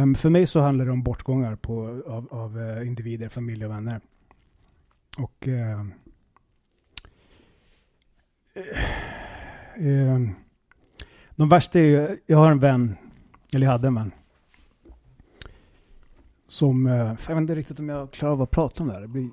[0.00, 3.70] Ehm, för mig så handlar det om bortgångar på, av, av eh, individer, familj och
[3.70, 4.00] vänner.
[5.18, 5.80] Och eh,
[9.76, 10.30] ehm,
[11.36, 12.96] de värsta är ju, jag har en vän,
[13.54, 14.12] eller jag hade en vän,
[16.48, 19.00] som, eh, jag vet inte riktigt om jag klarar av att prata om det här.
[19.00, 19.30] Det blir,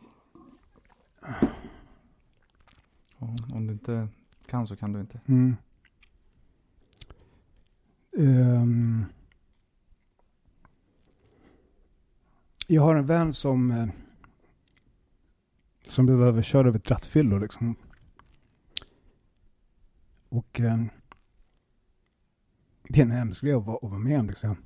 [3.49, 4.07] Om du inte
[4.45, 5.19] kan så kan du inte.
[5.25, 5.55] Mm.
[8.17, 9.05] Ehm.
[12.67, 13.87] jag har en vän som eh,
[15.83, 17.75] som blev överkörd av ett rattfyllo liksom.
[20.29, 20.83] Och eh,
[22.89, 24.64] det är en hemsk grej att vara med om liksom.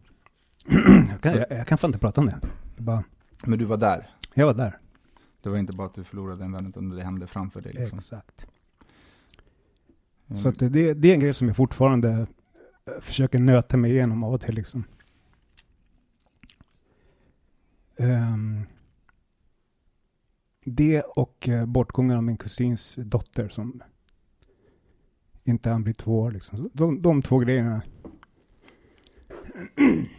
[1.10, 2.40] Jag, kan, jag, jag kan fan inte prata om det.
[2.76, 3.04] Jag, bara,
[3.46, 4.10] Men du var där.
[4.34, 4.78] jag var där.
[5.42, 7.74] Det var inte bara att du förlorade en vän, utan det hände framför dig.
[7.74, 7.98] Liksom.
[7.98, 8.46] Exakt.
[10.28, 10.38] Mm.
[10.38, 12.10] Så att det, det, det är en grej som jag fortfarande
[12.86, 14.84] eh, försöker nöta mig igenom av och till liksom.
[17.98, 18.64] Ehm,
[20.66, 23.84] det och uh, bortgången av min kusins dotter som
[25.44, 26.58] inte han blir två år liksom.
[26.58, 27.82] Så De, de två grejerna.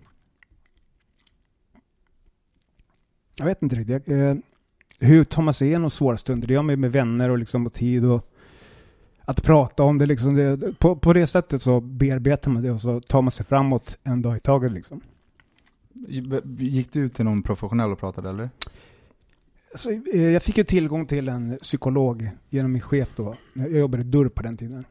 [3.41, 4.09] jag vet inte riktigt.
[4.09, 4.35] Eh,
[4.99, 6.47] hur tar man sig igenom svåra stunder?
[6.47, 8.23] Det gör man ju med vänner och, liksom, och tid och
[9.25, 10.05] att prata om det.
[10.05, 13.45] Liksom, det på, på det sättet så bearbetar man det och så tar man sig
[13.45, 14.71] framåt en dag i taget.
[14.71, 15.01] Liksom.
[16.57, 18.49] Gick du ut till någon professionell och pratade eller?
[19.71, 23.35] Alltså, jag fick ju tillgång till en psykolog genom min chef då.
[23.53, 24.85] Jag jobbade i dörr på den tiden.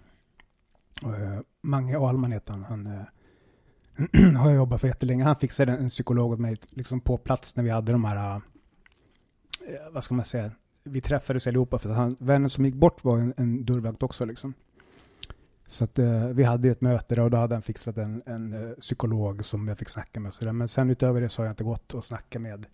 [1.03, 2.65] Eh, Mange Ahlman heter han.
[2.65, 3.03] Han eh,
[4.37, 5.25] har jag jobbat för jättelänge.
[5.25, 8.43] Han fixade en psykolog åt mig liksom på plats när vi hade de här, äh,
[9.93, 10.51] vad ska man säga,
[10.85, 14.25] vi träffades allihopa för att han, vännen som gick bort var en, en dörrvakt också
[14.25, 14.55] liksom.
[15.67, 18.53] Så att eh, vi hade ett möte där och då hade han fixat en, en
[18.53, 20.53] eh, psykolog som jag fick snacka med och sådär.
[20.53, 22.67] Men sen utöver det så har jag inte gått och snackat med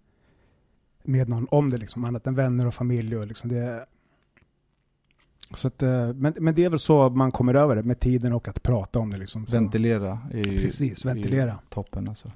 [1.06, 3.86] med någon om det liksom, annat än vänner och familj och liksom det.
[5.54, 8.32] Så att, eh, men, men det är väl så man kommer över det med tiden
[8.32, 9.46] och att prata om det liksom.
[9.46, 9.52] Så.
[9.52, 11.58] Ventilera är ju, Precis, är ventilera.
[11.68, 12.32] toppen alltså.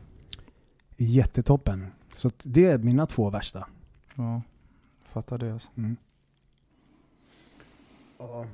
[0.96, 1.87] Jättetoppen.
[2.16, 3.66] Så att det är mina två värsta.
[4.14, 4.42] Ja,
[5.12, 5.68] fattar det alltså.
[5.77, 5.96] Mm.
[8.18, 8.46] Ja,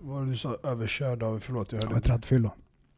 [0.00, 0.56] vad var det du sa?
[0.62, 2.50] Överkörd av, förlåt jag hörde Av ett rattfyllo.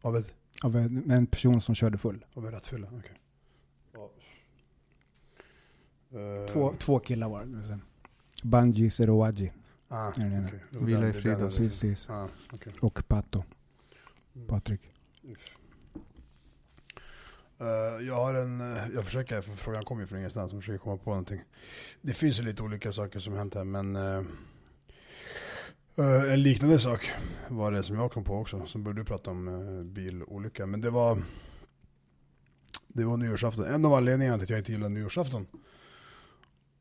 [0.02, 0.32] Av ett,
[0.62, 2.24] Av en, en person som körde full.
[2.34, 2.86] av en rattfylla?
[2.98, 3.20] Okej.
[3.94, 4.10] Ja.
[6.18, 7.78] Eh, Två, två killar var det.
[8.42, 9.52] Banji Serowaji
[9.88, 10.12] Ah,
[10.70, 12.10] var Vila i frid, Precis.
[12.10, 12.72] Ah, okej.
[12.80, 13.44] och Pato.
[14.34, 14.46] Mm.
[14.46, 14.80] Patrik.
[17.60, 20.78] Eh, jag har en, eh, jag försöker, för frågan kommer ju från ingenstans, jag försöker
[20.78, 21.42] komma på någonting.
[22.02, 24.22] Det finns ju lite olika saker som hänt här, men eh,
[26.32, 27.10] en liknande sak
[27.48, 30.66] var det som jag kom på också, som började du prata om uh, bilolycka.
[30.66, 31.22] Men det var,
[32.88, 33.64] det var nyårsafton.
[33.64, 35.46] En av anledningarna till att jag inte gillar nyårsafton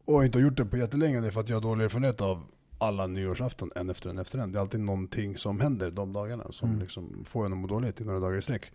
[0.05, 2.21] och inte har gjort det på jättelänge, det är för att jag har dålig erfarenhet
[2.21, 2.43] av
[2.77, 4.51] alla nyårsafton, en efter en efter en.
[4.51, 6.81] Det är alltid någonting som händer de dagarna som Mm.
[6.81, 8.71] liksom får en att må dåligt i några dagar i sträck.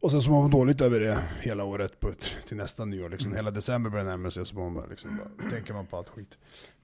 [0.00, 2.12] Och sen så mår man dåligt över det hela året på
[2.48, 3.08] till nästa nyår.
[3.08, 3.26] Liksom.
[3.30, 3.36] Mm.
[3.36, 6.08] Hela december börjar närma sig och så man bara, liksom, bara, tänker man på allt
[6.08, 6.30] skit.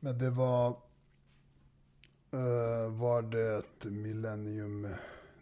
[0.00, 0.66] Men det var...
[2.32, 4.88] eh, var det ett millennium...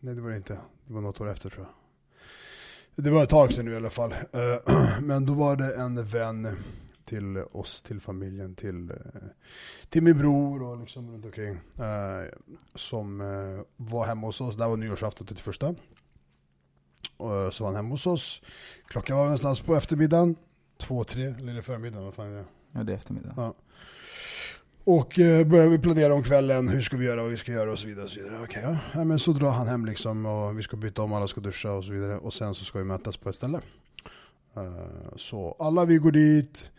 [0.00, 0.58] Nej det var det inte.
[0.86, 1.74] Det var något år efter tror jag.
[3.04, 4.12] Det var ett tag sedan nu i alla fall.
[4.12, 6.56] Eh, men då var det en vän
[7.10, 8.96] till oss, till familjen, till, eh,
[9.88, 11.54] till min bror och liksom runt omkring.
[11.78, 12.24] eh,
[12.74, 14.56] som eh, var hemma hos oss.
[14.56, 15.76] Det var nyårsafton 31.
[17.16, 18.42] Och så var han hemma hos oss.
[18.88, 20.36] Klockan var någonstans på eftermiddagen.
[20.76, 22.04] Två, tre, eller förmiddagen?
[22.04, 22.44] Vad fan är det?
[22.72, 23.34] Ja, det är eftermiddag.
[23.36, 23.54] Ja.
[24.84, 27.72] Och eh, började vi planera om kvällen, hur ska vi göra, vad vi ska göra
[27.72, 28.04] och så vidare.
[28.04, 28.42] Och så vidare.
[28.44, 28.76] Okej, ja.
[28.94, 29.04] ja.
[29.04, 31.84] men så drar han hem liksom och vi ska byta om, alla ska duscha och
[31.84, 32.18] så vidare.
[32.18, 33.60] Och sen så ska vi mötas på ett ställe.
[34.56, 36.70] Eh, så alla vi går dit.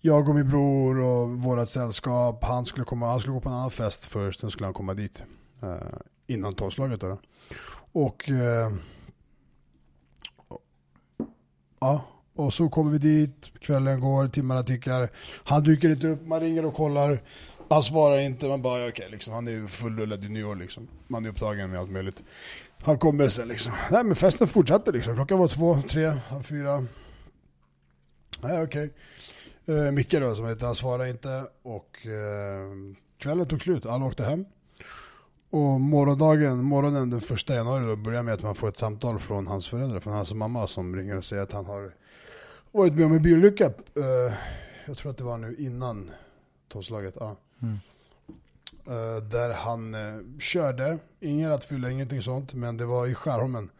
[0.00, 2.44] Jag och min bror och vårt sällskap.
[2.44, 4.94] Han skulle, komma, han skulle gå på en annan fest först, sen skulle han komma
[4.94, 5.22] dit.
[5.62, 5.76] Eh,
[6.26, 7.18] innan tolvslaget då.
[7.92, 8.70] Och eh,
[11.80, 12.04] Ja,
[12.34, 15.08] och så kommer vi dit, kvällen går, timmarna tickar.
[15.44, 17.22] Han dyker inte upp, man ringer och kollar.
[17.68, 19.34] Han svarar inte, man bara okej liksom.
[19.34, 20.88] Han är fullrullad fullullad i nyår liksom.
[21.08, 22.22] Man är upptagen med allt möjligt.
[22.82, 23.72] Han kommer sen liksom.
[23.90, 25.14] Nej men festen fortsatte liksom.
[25.14, 26.86] Klockan var två, tre, halv fyra.
[28.42, 28.92] Nej okej.
[29.66, 31.46] Eh, Micke då som heter, han svarar inte.
[31.62, 32.70] Och eh,
[33.18, 34.44] kvällen tog slut, alla åkte hem.
[35.50, 39.46] Och morgondagen, morgonen den första januari då börjar med att man får ett samtal från
[39.46, 41.94] hans föräldrar, från hans mamma som ringer och säger att han har
[42.72, 43.66] varit med om en bilolycka.
[43.66, 44.34] Eh,
[44.86, 46.10] jag tror att det var nu innan
[46.68, 47.14] tolvslaget.
[47.20, 47.36] Ja.
[47.62, 47.78] Mm.
[48.86, 49.96] Eh, där han
[50.40, 53.70] körde, ingen rattfylla, ingenting sånt, men det var i Skärholmen.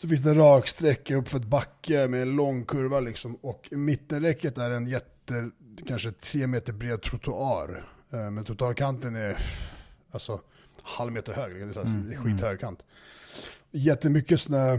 [0.00, 3.34] Så finns det en rak sträcka upp för ett backe med en lång kurva liksom.
[3.34, 5.50] Och mittenräcket är en jätte,
[5.86, 7.88] kanske tre meter bred trottoar.
[8.10, 9.38] Eh, men trottoarkanten är
[10.10, 10.40] alltså
[10.82, 12.82] halv meter hög, det är, så här, Mm, skithög kant.
[13.70, 14.78] Jättemycket snö.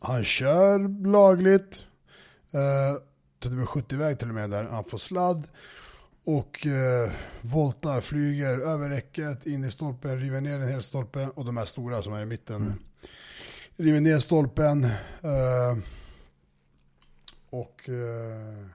[0.00, 1.84] Han kör lagligt.
[2.50, 3.02] Eh,
[3.38, 4.64] det var 70-väg till och med där.
[4.64, 5.48] Han får sladd.
[6.24, 11.28] Och eh, voltar, flyger över räcket, in i stolpen, river ner en hel stolpe.
[11.34, 12.74] Och de här stora som är i mitten.
[13.82, 14.84] River ner stolpen.
[14.84, 15.78] Eh,
[17.50, 18.66] och eh,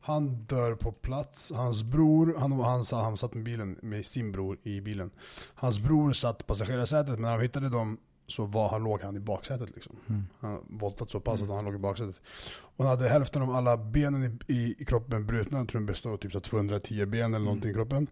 [0.00, 1.52] han dör på plats.
[1.54, 5.10] Hans bror, han, han, han satt med bilen, med sin bror i bilen.
[5.54, 9.20] Hans bror satt passagerarsätet, men när de hittade dem så var han, låg han i
[9.20, 9.70] baksätet.
[9.74, 9.96] Liksom.
[10.40, 12.20] Han hade voltat så pass att han låg i baksätet.
[12.76, 15.58] Och han hade hälften av alla benen i, i, i kroppen brutna.
[15.58, 18.06] Jag tror den består av typ så 210 ben eller någonting i kroppen.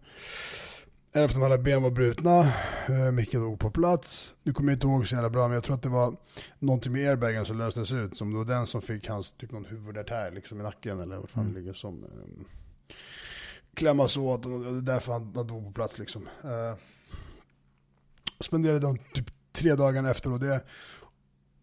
[1.17, 2.53] Hälften av alla ben var brutna.
[2.87, 4.33] Eh, Micke dog på plats.
[4.43, 6.15] Nu kommer jag inte ihåg så jävla bra, men jag tror att det var
[6.59, 8.17] någonting med airbagen som löstes ut.
[8.17, 11.29] Som det var den som fick hans, typ någon huvudärtär liksom i nacken eller vad
[11.29, 12.03] fan det ligger som.
[12.03, 12.45] Eh,
[13.73, 16.27] klämmas åt och det är därför han, han dog på plats liksom.
[16.43, 16.75] Eh,
[18.39, 20.63] spenderade de typ tre dagar efter och det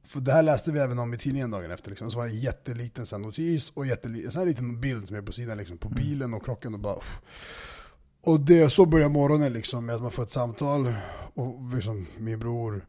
[0.04, 1.90] för det här läste vi även om i tidningen dagen efter.
[1.90, 2.10] Liksom.
[2.10, 5.22] Så var det en jätteliten så notis och en sån här liten bild som är
[5.22, 6.74] på sidan liksom, på bilen och krocken.
[6.74, 6.98] Och, bara,
[8.24, 10.94] och det, så börjar morgonen liksom, med att man får ett samtal.
[11.34, 12.86] Och liksom, min bror,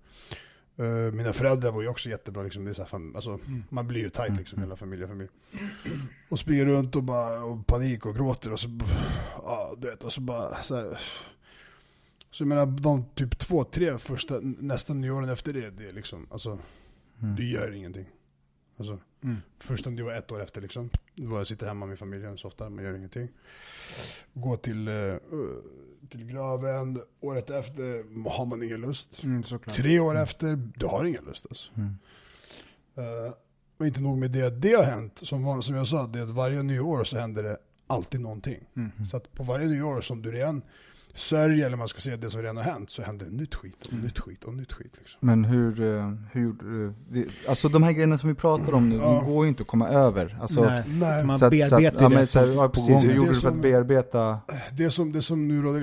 [0.77, 2.43] eh, mina föräldrar var ju också jättebra.
[2.43, 2.65] Liksom.
[2.65, 5.09] Det är så här, alltså, Man blir ju tajt liksom, hela familjen.
[5.09, 5.29] Familj.
[6.29, 8.53] Och springer runt och bara och panik och gråter.
[8.53, 8.79] Och så,
[9.43, 10.99] ja, du vet, och så bara så här,
[12.31, 16.27] så jag menar, de typ två, tre första, nästa nyåren efter det, det är liksom,
[16.31, 16.59] alltså,
[17.37, 18.05] du gör ingenting.
[18.77, 19.41] Alltså, Mm.
[19.59, 22.69] Första nyår ett år efter liksom, då var jag sitter hemma med familjen så ofta,
[22.69, 23.29] man gör ingenting.
[24.33, 25.15] Gå till, eh,
[26.09, 29.23] till graven, året efter har man ingen lust.
[29.23, 29.43] Mm.
[29.69, 31.71] Tre år efter, du har ingen lust alltså.
[31.75, 31.97] Mm.
[32.95, 33.33] Eh,
[33.77, 36.23] och inte nog med det, det har hänt, som, var, som jag sa, det är
[36.23, 37.57] att varje nyår så händer det
[37.88, 38.69] alltid någonting.
[38.75, 38.91] Mm.
[39.07, 40.61] Så att på varje nyår som du redan
[41.15, 43.91] sörjer, eller man ska säga det som redan har hänt, så händer nytt skit och
[43.93, 44.06] Mm.
[44.06, 44.93] nytt skit och nytt skit.
[44.97, 45.17] Liksom.
[45.21, 46.93] Men hur, eh, hur gjorde du?
[47.12, 49.01] det- Alltså de här grejerna som vi pratar om nu, Ja.
[49.25, 50.38] de går ju inte att komma över.
[50.41, 52.54] Alltså, Nej, Nej, man så att- så att- bearbetar ja, det men så här, på-
[52.54, 52.89] ja, precis.
[52.89, 54.39] Hur gjorde Det du för att som- bearbeta?
[54.73, 55.82] det, som, det som nu råder,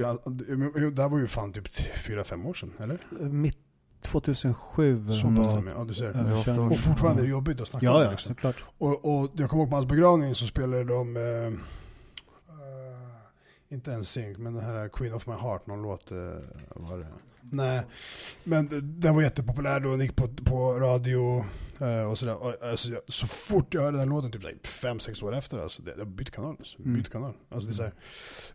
[0.91, 1.69] det här var ju fan typ
[2.07, 2.99] fyra fem år sedan, eller?
[3.31, 3.57] Mitt
[4.03, 6.59] 2007 Så var- ja du ser.
[6.73, 8.05] Och fortfarande är det jobbigt att snacka om Ja, det.
[8.05, 8.35] ja, Liksom.
[8.35, 8.57] såklart.
[8.79, 8.89] Och,
[9.23, 11.53] och jag kommer ihåg på hans begravning så spelade de, eh, eh,
[13.73, 16.17] inte en synk, men den här Queen of My Heart, någon låt eh,
[16.69, 17.07] var det.
[17.51, 17.83] Nej,
[18.45, 18.69] men
[19.01, 21.45] den var jättepopulär då, den gick på, på radio
[21.81, 22.43] eh, och sådär.
[22.43, 25.35] Och, alltså, jag, så fort jag hörde den låten, typ så här, fem, sex år
[25.35, 26.57] efter, alltså, det, jag har bytt kanal.
[26.59, 26.95] Alltså, Mm.
[26.95, 27.33] bytt kanal.
[27.51, 27.93] Alltså, det är så här,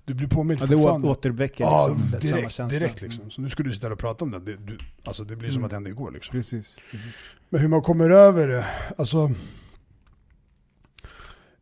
[0.05, 1.07] du blir påmind Ja, det fortfarande.
[1.07, 2.79] återväcker Ja, liksom samma direkt, känsla.
[2.79, 3.31] direkt liksom.
[3.31, 4.39] Så nu skulle du sitta och prata om det.
[4.39, 5.65] Det, du, alltså, det blir som Mm.
[5.65, 6.31] att det hände igår liksom.
[6.31, 6.75] Precis.
[7.49, 8.65] Men hur man kommer över det,
[8.97, 9.31] alltså...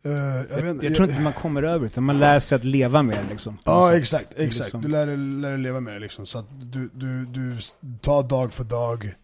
[0.05, 2.63] eh, jag, Jag, vet jag tror inte man kommer över utan man lär sig att
[2.63, 3.57] leva med det liksom.
[3.63, 3.97] Ja sätt.
[3.99, 4.65] exakt, exakt.
[4.65, 6.25] liksom- Du lär lär dig leva med det liksom.
[6.25, 7.57] Så att du, du, du
[8.01, 9.15] tar dag för dag,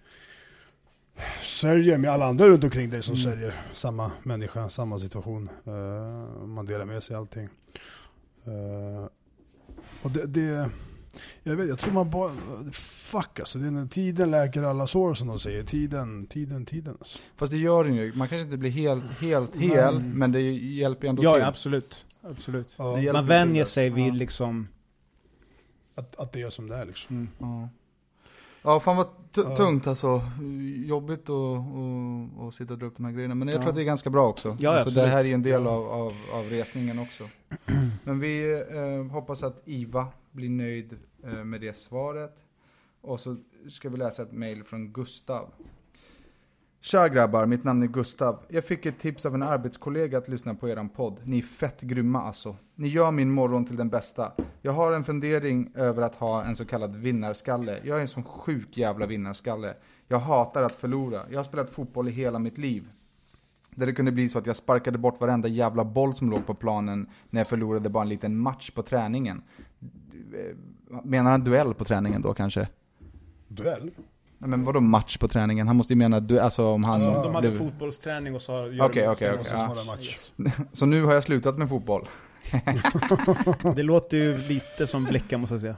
[1.46, 3.24] sörjer med alla andra runt omkring dig som Mm.
[3.24, 5.50] sörjer samma människa, samma situation.
[5.66, 7.50] Eh, man delar med sig allting.
[8.46, 9.06] Eh,
[10.02, 10.70] och det, det
[11.44, 12.32] jag, vet, jag tror man bara,
[12.74, 13.60] fuck alltså.
[13.60, 15.64] Det är när tiden läker alla sår som de säger.
[15.64, 17.20] Tiden, tiden, tiden alltså.
[17.38, 18.14] Fast det gör den ju.
[18.16, 21.42] Man kanske inte blir helt, helt hel, men det hjälper ju ändå Ja, till.
[21.42, 22.06] ja, absolut.
[22.22, 22.68] absolut.
[22.78, 24.14] Ja, Man vänjer sig vid Ja.
[24.14, 24.68] liksom...
[25.96, 27.16] att, att det är som det är liksom.
[27.16, 27.30] Mm.
[27.40, 27.70] Ja.
[28.64, 29.56] Ja, fan vad Ja.
[29.56, 30.22] tungt alltså.
[30.86, 33.36] Jobbigt att och, och sitta och dra upp de här grejerna.
[33.36, 33.62] Men jag Ja.
[33.62, 34.56] tror att det är ganska bra också.
[34.60, 37.24] Ja, alltså, det här är ju en del av, av, av resningen också.
[38.04, 42.36] Men vi eh, hoppas att Iva blir nöjd eh, med det svaret.
[43.02, 43.38] Och så
[43.70, 45.54] ska vi läsa ett mail från Gustav.
[46.84, 48.40] Tja grabbar, mitt namn är Gustav.
[48.48, 51.20] Jag fick ett tips av en arbetskollega att lyssna på eran podd.
[51.24, 52.56] Ni är fett grymma alltså.
[52.76, 54.32] Ni gör min morgon till den bästa.
[54.62, 57.80] Jag har en fundering över att ha en så kallad vinnarskalle.
[57.84, 59.74] Jag är en sån sjuk jävla vinnarskalle.
[60.08, 61.26] Jag hatar att förlora.
[61.30, 62.90] Jag har spelat fotboll i hela mitt liv.
[63.76, 66.54] Där det kunde bli så att jag sparkade bort varenda jävla boll som låg på
[66.54, 69.44] planen när jag förlorade bara en liten match på träningen.
[70.34, 72.68] Eh, Menar han duell på träningen då kanske?
[73.48, 73.92] Duell?
[74.38, 75.68] Nej, Men vadå match på träningen?
[75.68, 76.94] Han måste ju mena du, alltså om han...
[76.94, 78.66] Alltså, de hade blev- fotbollsträning och sa...
[78.66, 79.32] Okej, okej, okej.
[79.32, 79.76] Och så ja.
[79.88, 80.32] match.
[80.74, 82.08] Så nu har jag slutat med fotboll.
[83.76, 85.76] Det låter ju lite som Blecka måste jag säga.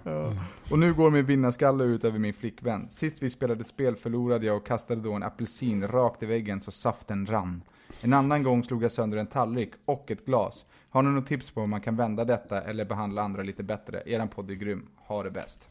[0.72, 2.88] Och nu går min vinnarskalle ut över min flickvän.
[2.90, 6.72] Sist vi spelade spel förlorade jag och kastade då en apelsin rakt i väggen så
[6.72, 7.62] saften rann.
[8.02, 10.66] En annan gång slog jag sönder en tallrik och ett glas.
[10.94, 14.04] Har ni något tips på hur man kan vända detta eller behandla andra lite bättre?
[14.06, 14.88] Eran podd är grym.
[14.96, 15.70] Ha det bäst.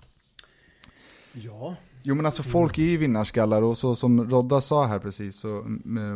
[1.32, 1.74] Ja.
[2.02, 5.48] Jo men alltså folk är ju vinnarskallar och så som Rodda sa här precis, så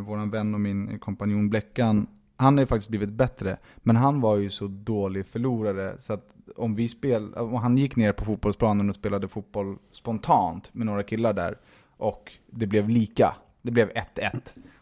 [0.07, 3.57] våran vän och min kompanjon Bleckan, han har ju faktiskt blivit bättre.
[3.77, 7.97] Men han var ju så dålig förlorare så att om vi spel, om han gick
[7.97, 11.59] ner på fotbollsplanen och spelade fotboll spontant med några killar där
[11.97, 14.41] och det blev lika, det blev 1-1.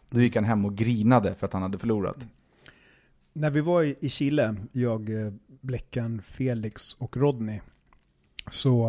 [0.09, 2.27] Då gick han hem och grinade för att han hade förlorat.
[3.37, 5.31] När vi var i Chile, jag, eh,
[5.61, 7.59] Bleckan, Felix och Rodney,
[8.49, 8.87] så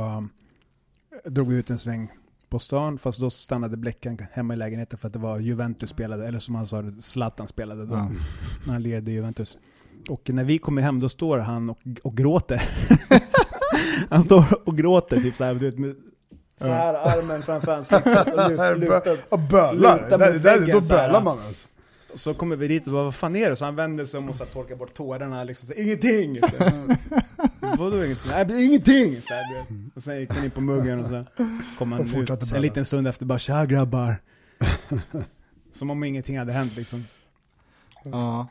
[1.25, 2.13] eh, drog vi ut en sväng
[2.49, 6.27] på stan, fast då stannade Bleckan hemma i lägenheten för att det var Juventus spelade,
[6.29, 8.11] eller som han sa, Zlatan spelade då, Ja.
[8.67, 9.57] när han lirade Juventus.
[10.09, 12.63] Och när vi kommer hem, då står han och, och gråter.
[14.11, 15.97] han står och gråter, typ såhär, du vet, med
[16.57, 19.37] så här armen framför ansiktet och lut- lutar.
[19.51, 20.03] Bölar.
[20.03, 21.69] lutar Det, mot väggen då bölar man alltså.
[22.13, 23.57] Och så kommer vi dit och bara, vad fan är det?
[23.57, 26.41] Så han vänder sig om och så här torkar bort tårarna liksom, så, ingenting!
[26.41, 26.47] Så,
[27.79, 28.31] Vadå ingenting?
[28.31, 29.23] Nej, ingenting!
[29.23, 31.25] Så här, och sen gick han in på muggen och så
[31.79, 34.17] kom han ut en liten stund efter bara, tja grabbar!
[35.73, 37.05] Som om ingenting hade hänt liksom.
[38.03, 38.49] Ja.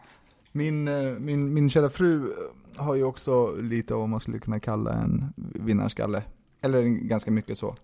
[0.51, 2.33] Min, eh, min, min kära fru
[2.75, 6.23] har ju också lite av vad man skulle kunna kalla en vinnarskalle.
[6.61, 7.75] Eller ganska mycket så.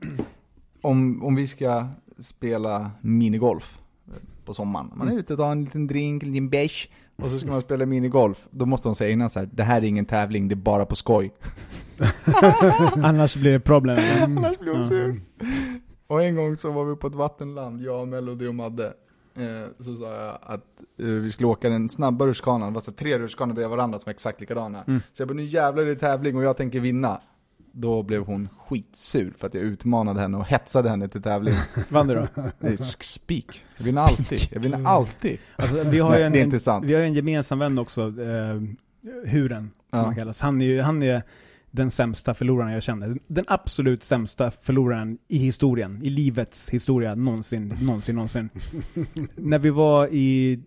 [0.82, 1.86] Om, om vi ska
[2.18, 3.79] spela minigolf
[4.50, 4.90] på sommaren.
[4.94, 6.88] Man är ute och tar en liten drink, en liten bärs.
[7.16, 8.48] Och så ska man spela minigolf.
[8.50, 10.86] Då måste de säga innan så här, det här är ingen tävling, det är bara
[10.86, 11.32] på skoj.
[13.02, 13.98] Annars blir det problem.
[14.38, 15.20] Annars blir hon sur.
[16.06, 18.86] Och en gång så var vi på ett vattenland, jag, Melody och Madde.
[19.34, 20.66] Eh, så sa jag att
[20.98, 24.08] eh, vi skulle åka den snabba rutschkanan, det var så tre rutschkanor bredvid varandra som
[24.08, 24.84] var exakt likadana.
[25.12, 27.20] Så jag bara, nu jävlar är det tävling och jag tänker vinna.
[27.80, 31.54] Då blev hon skitsur för att jag utmanade henne och hetsade henne till tävling.
[31.88, 32.20] Vann du då?
[32.68, 33.64] Sk- Spik.
[33.78, 34.38] Jag vinner alltid.
[34.52, 35.38] Jag vinner alltid.
[35.56, 36.84] Alltså, vi har ju Nej, en, det är inte sant.
[36.84, 38.60] Vi har en gemensam vän också, eh,
[39.30, 40.04] Huren, som Ja.
[40.04, 40.40] han kallas.
[40.40, 41.22] Han är ju, han är
[41.70, 43.16] den sämsta förloraren jag känner.
[43.26, 48.50] Den absolut sämsta förloraren i historien, i livets historia, någonsin, någonsin, någonsin.
[49.34, 50.60] När vi var i,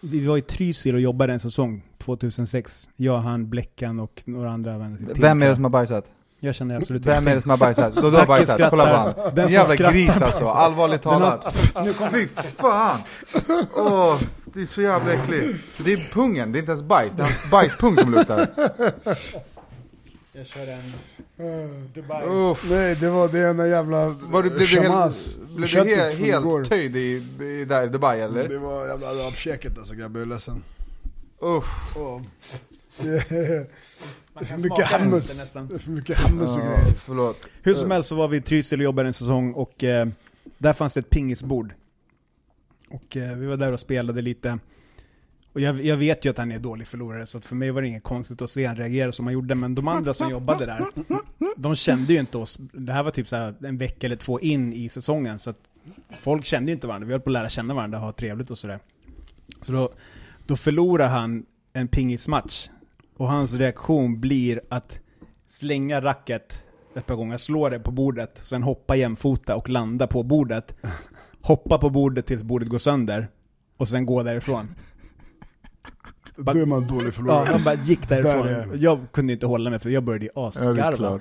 [0.00, 2.88] vi var i Trysil och jobbade en säsong, 2006.
[2.96, 4.98] Jag, han, Bleckan och några andra vänner.
[5.20, 6.06] Vem är det som har bajsat?
[6.44, 7.94] Jag känner absolut Vem är det som har bajsat?
[7.94, 9.34] Då du har bajsat, kolla på han.
[9.34, 11.54] Den jävla skrattar gris alltså, allvarligt talat.
[12.12, 12.98] Fy fan!
[13.76, 15.58] Åh, det är så jävla äckligt.
[15.78, 18.46] Det är pungen, det är inte ens bajs, det är hans bajspung som luktar.
[20.32, 20.92] Jag kör en
[21.94, 22.26] Dubai.
[22.26, 22.64] Uff.
[22.70, 25.36] Nej, det var det ena jävla Var du, blev du shamas.
[25.36, 28.48] helt, blev du helt, helt töjd i, i där Dubai eller?
[28.48, 30.62] Det var jävla arabkäket alltså grabbar, jag är ledsen.
[31.40, 31.96] Uff.
[31.96, 32.20] Åh.
[34.34, 35.38] Man kan för mycket hummus.
[35.38, 35.68] nästan.
[35.68, 36.94] Det är för mycket hummus och grejer.
[37.04, 37.46] förlåt.
[37.62, 40.08] Hur som helst så var vi i Trysil och jobbade en säsong och eh,
[40.58, 41.74] där fanns det ett pingisbord.
[42.90, 44.58] Och eh, vi var där och spelade lite.
[45.52, 47.88] Och jag, jag vet ju att han är dålig förlorare, så för mig var det
[47.88, 49.54] inget konstigt att se han reagera som han gjorde.
[49.54, 50.84] Men de andra som jobbade där,
[51.56, 52.58] de kände ju inte oss.
[52.72, 55.60] Det här var typ så här en vecka eller två in i säsongen, så att
[56.18, 57.06] folk kände ju inte varandra.
[57.06, 58.78] Vi höll på att lära känna varandra och ha trevligt och sådär.
[59.60, 59.92] Så då,
[60.46, 62.68] då förlorar han en pingismatch.
[63.16, 65.00] Och hans reaktion blir att
[65.48, 66.62] slänga racket
[66.96, 70.76] ett par gånger, slå det på bordet, sen hoppa jämfota och landa på bordet.
[71.40, 73.28] Hoppa på bordet tills bordet går sönder,
[73.76, 74.68] och sen gå därifrån.
[76.36, 77.44] Då är man dålig Ja, förlorare.
[77.52, 78.48] han bara gick Där därifrån.
[78.48, 81.20] är- Jag kunde inte hålla mig för jag började Ja, asgarva.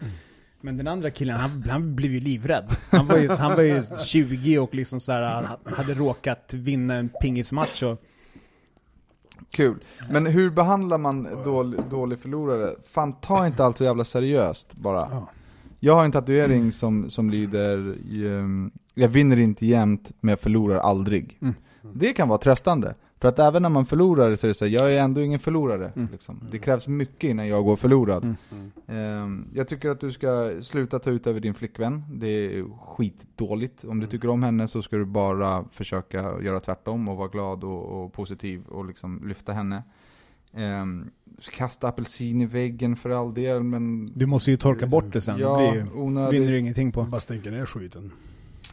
[0.61, 2.75] Men den andra killen, han, han blev ju livrädd.
[2.91, 7.09] Han var ju, han var ju 20 och liksom så här, hade råkat vinna en
[7.21, 8.01] pingismatch och
[9.53, 9.83] Kul.
[10.09, 12.69] Men hur behandlar man dålig, dålig förlorare?
[12.91, 15.07] Fan, ta inte allt så jävla seriöst bara.
[15.11, 15.27] Ja.
[15.79, 17.95] Jag har en tatuering som, som lyder
[18.27, 21.37] ehm, Jag vinner inte jämt, men jag förlorar aldrig.
[21.41, 21.55] Mm.
[21.93, 22.95] Det kan vara tröstande.
[23.23, 25.39] För att även när man förlorar så är det så här, jag är ändå ingen
[25.39, 25.91] förlorare.
[25.95, 26.07] Mm.
[26.11, 26.39] Liksom.
[26.51, 28.23] Det krävs mycket innan jag går förlorad.
[28.23, 28.71] Mm.
[28.87, 32.03] Ehm, jag tycker att du ska sluta ta ut över din flickvän.
[32.13, 33.83] Det är skitdåligt.
[33.83, 37.63] Om du tycker om henne så ska du bara försöka göra tvärtom och vara glad
[37.63, 39.83] och, och positiv och liksom lyfta henne.
[40.53, 41.09] Ehm,
[41.51, 44.05] kasta apelsin i väggen för all del, men...
[44.13, 45.39] du måste ju torka bort det sen.
[45.39, 46.39] Ja, det blir onödigt.
[46.39, 47.03] vinner du ingenting på.
[47.03, 48.11] Bara stänker ner skiten.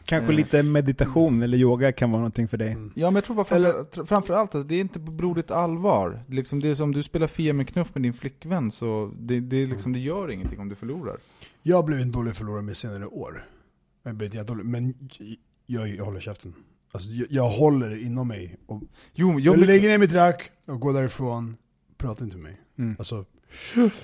[0.05, 0.35] Kanske Mm.
[0.35, 2.77] lite meditation eller yoga kan vara någonting för dig.
[2.95, 6.23] Ja men jag tror bara framför, framförallt att det är inte på blodigt allvar.
[6.27, 9.57] Liksom det är som du spelar Fia med knuff med din flickvän så det, det,
[9.57, 11.17] är liksom, det gör ingenting om du förlorar.
[11.61, 13.45] Jag har blivit en dålig förlorare med senare år.
[14.03, 14.93] Jag blivit jättedålig, men
[15.65, 16.53] jag, jag håller käften.
[16.91, 18.57] Alltså, jag, jag håller det inom mig.
[18.65, 18.81] Och
[19.13, 21.57] Jo, jag jag, lägger ner mitt rack och går därifrån
[21.97, 22.61] prata inte med mig.
[22.77, 22.95] Mm.
[22.99, 23.25] Alltså,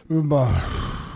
[0.08, 0.48] bara...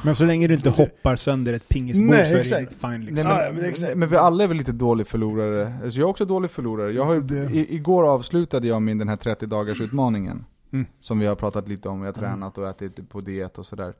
[0.04, 2.70] Men så länge du inte hoppar sönder ett pingisbord Nej, så är exakt.
[2.70, 3.16] det fine liksom.
[3.16, 3.98] Nej, men, ja, men exakt.
[3.98, 5.74] men vi alla är väl lite dålig förlorare.
[5.84, 6.92] Alltså jag är också dålig förlorare.
[6.92, 10.46] Jag har ju, i, igår avslutade jag min den här 30 dagars utmaningen.
[10.74, 10.86] Mm.
[11.00, 12.00] Som vi har pratat lite om.
[12.00, 13.94] Jag har tränat och ätit på diet och sådär.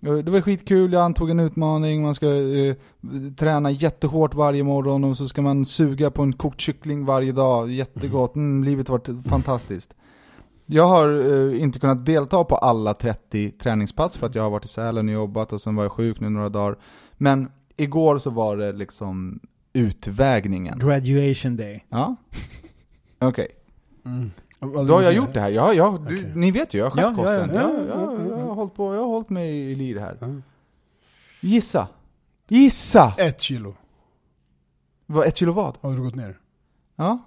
[0.00, 2.74] Det var skitkul, jag antog en utmaning, man ska eh,
[3.36, 7.70] träna jättehårt varje morgon och så ska man suga på en kokt kyckling varje dag,
[7.70, 9.94] jättegott, mm, livet har varit fantastiskt.
[10.72, 11.20] Jag har
[11.52, 15.08] eh, inte kunnat delta på alla 30 träningspass för att jag har varit i Sälen
[15.08, 16.78] och jobbat och sen var jag sjuk nu några dagar.
[17.16, 19.40] Men igår så var det liksom
[19.72, 20.78] utvägningen.
[20.78, 21.84] Graduation day.
[21.88, 22.16] Ja.
[23.18, 23.48] Okej.
[24.04, 24.30] Mm.
[24.60, 25.50] Då har jag gjort det här.
[25.50, 26.34] Jag, jag, du.
[26.34, 27.54] Ni vet ju, jag har skött Ja, ja, kosten.
[27.56, 30.16] ja, Jag, ja, jag, jag, har hållit på, jag har hållit mig i lir här.
[30.20, 30.26] Ja.
[31.40, 31.88] Gissa!
[32.48, 33.14] Gissa!
[33.18, 33.74] Ett kilo
[35.06, 35.76] Vad, ett kilo vad?
[35.80, 36.38] har du gått ner.
[36.96, 37.18] Ja.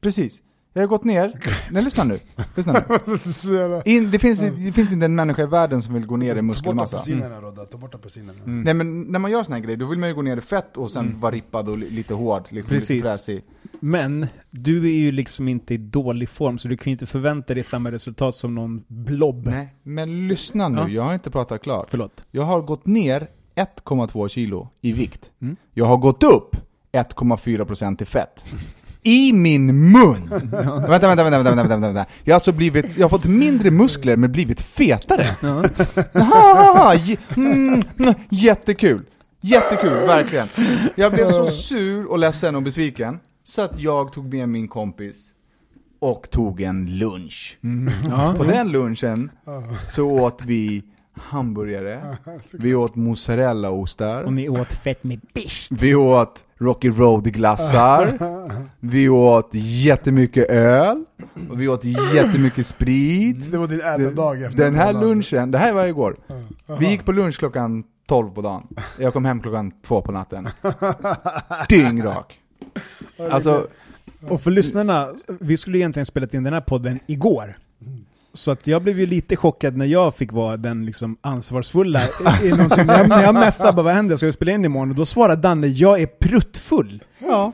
[0.00, 0.42] Precis.
[0.76, 1.40] Jag har gått ner.
[1.70, 2.18] Nej, lyssna nu.
[2.56, 3.82] Lyssna nu.
[3.84, 6.34] In, det, finns, det finns inte en människa i världen som vill gå ner i
[6.34, 6.96] Ta bort muskelmassa.
[6.96, 8.38] apelsinerna Rodda, ta bort apelsinerna.
[8.44, 10.40] Nej men när man gör såna här grejer, då vill man ju gå ner i
[10.40, 12.90] fett och sen vara rippad och li- lite hård, liksom Precis.
[12.90, 13.42] lite fräsig.
[13.80, 17.54] Men du är ju liksom inte i dålig form så du kan ju inte förvänta
[17.54, 19.46] dig samma resultat som någon blob.
[19.46, 20.88] Nej, men lyssna nu, Ja.
[20.88, 21.86] jag har inte pratat klart.
[21.90, 22.24] Förlåt.
[22.30, 25.30] Jag har gått ner 1,2 kilo i vikt.
[25.42, 25.56] Mm.
[25.72, 26.56] Jag har gått upp
[26.92, 28.44] 1,4% i fett.
[29.06, 30.28] I min mun!
[30.28, 32.06] vänta, vänta, vänta, vänta, vänta, vänta, vänta.
[32.24, 35.26] Jag har alltså blivit, jag har fått mindre muskler men blivit fetare.
[36.12, 36.94] Jaha,
[37.36, 39.02] mm, mm, jättekul.
[39.40, 40.48] Jättekul, verkligen.
[40.94, 45.30] Jag blev så sur och ledsen och besviken, så att jag tog med min kompis
[45.98, 47.58] och tog en lunch.
[48.10, 48.34] Ja.
[48.38, 49.30] På den lunchen
[49.90, 50.82] så åt vi
[51.16, 52.00] hamburgare,
[52.52, 55.68] vi åt mozzarellaostar, Och ni åt fett med bish.
[55.70, 58.08] vi åt Rocky Road-glassar,
[58.80, 61.04] vi åt jättemycket öl,
[61.50, 61.84] och vi åt
[62.14, 63.50] jättemycket sprit.
[63.52, 66.16] Det var din ätardag efter Den här lunchen, det här var igår.
[66.78, 68.66] Vi gick på lunch klockan 12 på dagen.
[68.98, 70.48] Jag kom hem klockan 2 på natten.
[71.68, 72.38] Dyngrak.
[73.30, 73.66] Alltså,
[74.28, 75.08] Och för lyssnarna,
[75.40, 77.56] vi skulle egentligen spelat in den här podden igår.
[78.34, 82.00] Så att jag blev ju lite chockad när jag fick vara den liksom ansvarsfulla
[82.42, 82.86] i, i någonting.
[82.86, 84.90] När jag, när jag messade bara vad händer, ska vi spela in imorgon?
[84.90, 87.02] Och då svarade Danne, jag är pruttfull.
[87.18, 87.52] ja.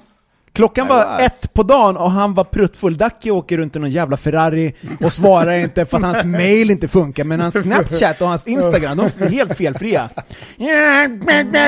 [0.53, 2.97] Klockan var ett på dagen och han var pruttfull.
[2.97, 6.89] Dacke åker runt i någon jävla Ferrari och svarar inte för att hans mail inte
[6.89, 10.11] funkar, men hans Snapchat och hans Instagram, de är helt felfria.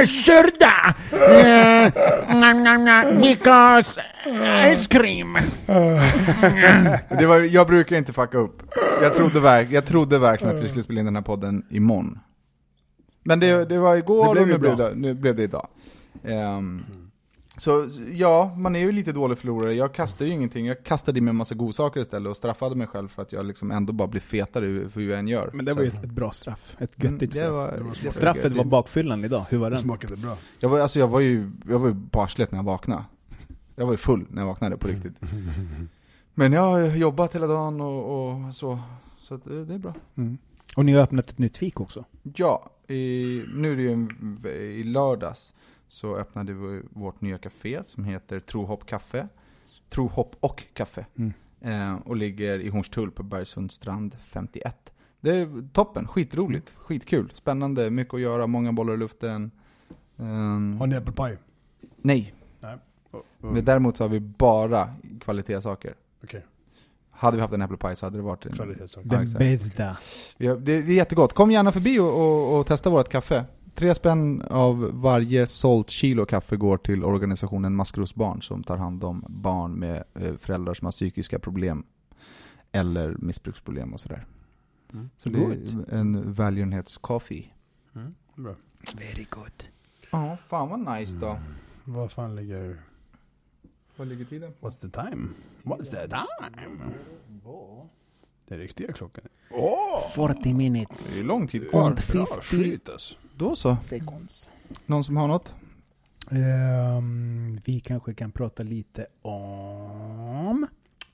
[0.06, 0.94] Surda!
[3.20, 4.00] Because
[4.76, 5.38] ice cream!
[7.18, 8.62] Det var, jag brukar inte fucka upp.
[9.02, 12.18] Jag trodde, verk, jag trodde verkligen att vi skulle spela in den här podden imorgon.
[13.24, 15.66] Men det, det var igår Det och ju nu blev det, nu blev det idag.
[16.24, 16.84] Ehm,
[17.56, 19.74] så ja, man är ju lite dålig förlorare.
[19.74, 20.66] Jag kastade ju ingenting.
[20.66, 23.46] Jag kastade i mig en massa godsaker istället och straffade mig själv för att jag
[23.46, 25.50] liksom ändå bara blir fetare för hur jag än gör.
[25.52, 26.76] Men det var ju ett, ett bra straff.
[26.78, 27.52] Ett Mm, göttigt det straff.
[27.52, 28.12] var, Det var det.
[28.12, 28.56] Straffet gött.
[28.56, 29.82] var bakfyllan idag, hur var Det den?
[29.82, 30.36] smakade bra.
[30.58, 33.04] Jag var, alltså jag var ju, jag var ju på arslet när jag vaknade.
[33.76, 35.14] Jag var ju full när jag vaknade på riktigt.
[36.34, 38.78] Men jag har jobbat hela dagen och, och så,
[39.18, 39.94] så att det, det är bra.
[40.16, 40.38] Mm.
[40.76, 42.04] Och ni har öppnat ett nytt fik också.
[42.22, 45.54] Ja, i, nu är det ju en, i lördags
[45.92, 49.26] så öppnade vi vårt nya café som heter Trohopp Café.
[49.88, 51.04] Trohopp och Café.
[51.16, 51.32] Mm.
[51.60, 54.92] Eh, och ligger i Hornstull på Bergsundstrand 51.
[55.20, 59.50] Det är toppen, skitroligt, skitkul, spännande, mycket att göra, många bollar i luften.
[60.18, 61.38] Ehm, Har ni äppelpaj?
[61.96, 62.76] nej, Nej.
[63.38, 65.94] men däremot så har vi bara kvalitetssaker.
[66.24, 66.46] Okej,
[67.10, 69.08] Hade vi haft en äppelpaj så hade det varit en kvalitetssaker.
[69.12, 69.96] Ja, Den bästa.
[70.38, 71.32] Det är jättegott.
[71.32, 73.44] Kom gärna förbi och, och, och testa vårt kaffe.
[73.74, 79.24] Tre spänn av varje sålt kilo kaffe går till organisationen Maskrosbarn som tar hand om
[79.28, 81.84] barn med eh, föräldrar som har psykiska problem
[82.72, 84.26] eller missbruksproblem och sådär.
[84.92, 85.10] Mm.
[85.18, 87.44] Så det är en välgörenhetskaffe.
[87.94, 88.14] Mm.
[88.34, 88.54] Bra.
[88.94, 89.64] Very good.
[90.10, 91.38] Ja, fan vad nice då.
[91.84, 92.82] Vad fan ligger...
[93.96, 94.68] Vad ligger tiden på?
[94.68, 95.28] What's the time?
[95.62, 96.94] What's the time?
[98.48, 99.24] Det är riktiga klockan.
[100.14, 101.14] 40 minutes.
[101.14, 101.86] Det är lång tid kvar.
[101.86, 103.14] And 50 alltså.
[103.36, 103.76] Då så.
[103.82, 104.48] seconds.
[104.86, 105.54] Någon som har något?
[106.30, 110.66] Ehm, vi kanske kan prata lite om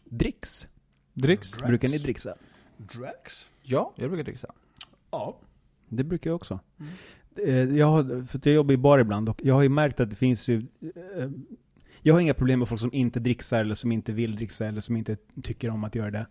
[0.04, 0.66] dricks.
[1.14, 1.56] Dricks?
[1.58, 2.34] Brukar ni dricksa?
[2.76, 3.50] Drax?
[3.62, 4.52] Ja, jag brukar dricksa.
[5.10, 5.38] Ja.
[5.88, 6.60] Det brukar jag också.
[7.46, 10.00] Eh, Jag, har, för att jag jobbar i bar ibland och jag har ju märkt
[10.00, 10.66] att det finns ju...
[11.16, 11.28] eh,
[12.02, 14.80] Jag har inga problem med folk som inte dricksar eller som inte vill dricksa eller
[14.80, 16.26] som inte tycker om att göra det.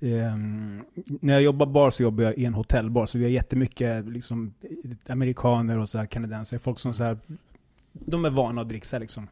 [0.00, 0.82] Ehm,
[1.20, 4.54] när jag jobbar bar så jobbar jag i en hotellbar så vi har jättemycket liksom,
[5.08, 6.60] amerikaner och så här kanadensare.
[6.60, 7.18] Folk som så här,
[7.92, 9.28] de är vana att dricksa liksom.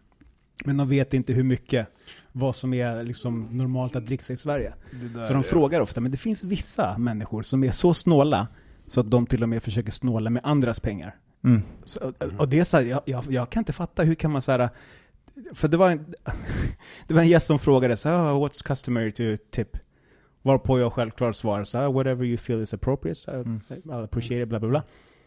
[0.65, 1.89] Men de vet inte hur mycket,
[2.33, 4.75] vad som är liksom normalt att dricka i Sverige.
[5.01, 8.49] Så de är- frågar ofta, men det finns vissa människor som är så snåla
[8.87, 11.17] så att de till och med försöker snåla med andras pengar.
[11.45, 11.63] Mm.
[11.85, 14.43] Så, och det är så här, jag, jag, jag kan inte fatta, hur kan man
[14.43, 14.69] så här,
[15.55, 16.15] för det var en,
[17.07, 19.77] det var en gäst som frågade så här, oh, what's customary to tip?
[20.47, 23.61] Varpå jag självklart svarade så här, whatever you feel is appropriate, so Mm.
[23.69, 24.83] I'll appreciate it, bla bla bla.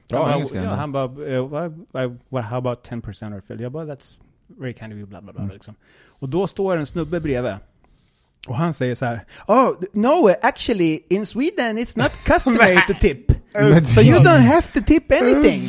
[0.09, 3.61] Bra han engelska ja, han bara, uh, what, uh, what, how about 10% or feel?
[3.61, 5.41] Jag bara, that's very kind of you, bla bla bla.
[5.41, 5.53] Mm.
[5.53, 5.76] Liksom.
[6.05, 7.55] Och då står en snubbe bredvid.
[8.47, 13.32] Och han säger så här, Oh, no, actually in Sweden it's not customary to tip.
[13.82, 15.62] So you don't have to tip anything.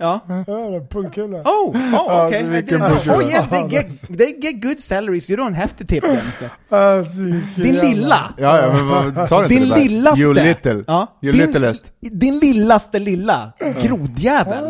[0.00, 0.20] Ja.
[0.26, 1.42] Ja, pungkula.
[1.44, 2.42] Oh, oh, okay.
[2.62, 3.16] pungkula.
[3.16, 3.86] Oh yes, they get,
[4.18, 6.26] they get good salaries, you don't have to tip them.
[6.38, 6.44] Så.
[6.76, 7.20] Alltså,
[7.56, 8.34] Din lilla!
[8.38, 10.20] Ja, ja, men vad sa du Din inte lillaste!
[10.20, 10.84] You little.
[10.86, 11.84] Ja, You din, littlest.
[12.00, 14.64] Din lillaste lilla grodjävel.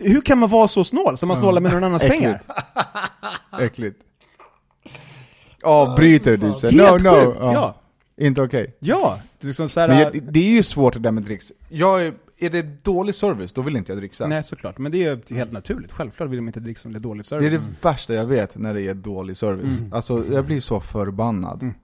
[0.00, 2.40] Hur kan man vara så snål som man snålar med någon annans pengar?
[3.60, 3.96] Äckligt.
[5.62, 7.52] Avbryter typ såhär, Helt no no.
[7.52, 7.74] ja.
[8.20, 8.76] Inte okej.
[8.78, 11.52] Ja, liksom så här, Men jag, det är ju svårt det där med dricks.
[11.68, 14.26] Jag är, är det dålig service, då vill inte jag dricksa.
[14.26, 15.92] Nej såklart, men det är ju helt naturligt.
[15.92, 17.46] Självklart vill de inte dricka som det är dålig Det service.
[17.46, 19.78] är det värsta jag vet när det är dålig service.
[19.78, 19.92] Mm.
[19.92, 21.62] Alltså jag blir så förbannad.
[21.62, 21.74] Mm.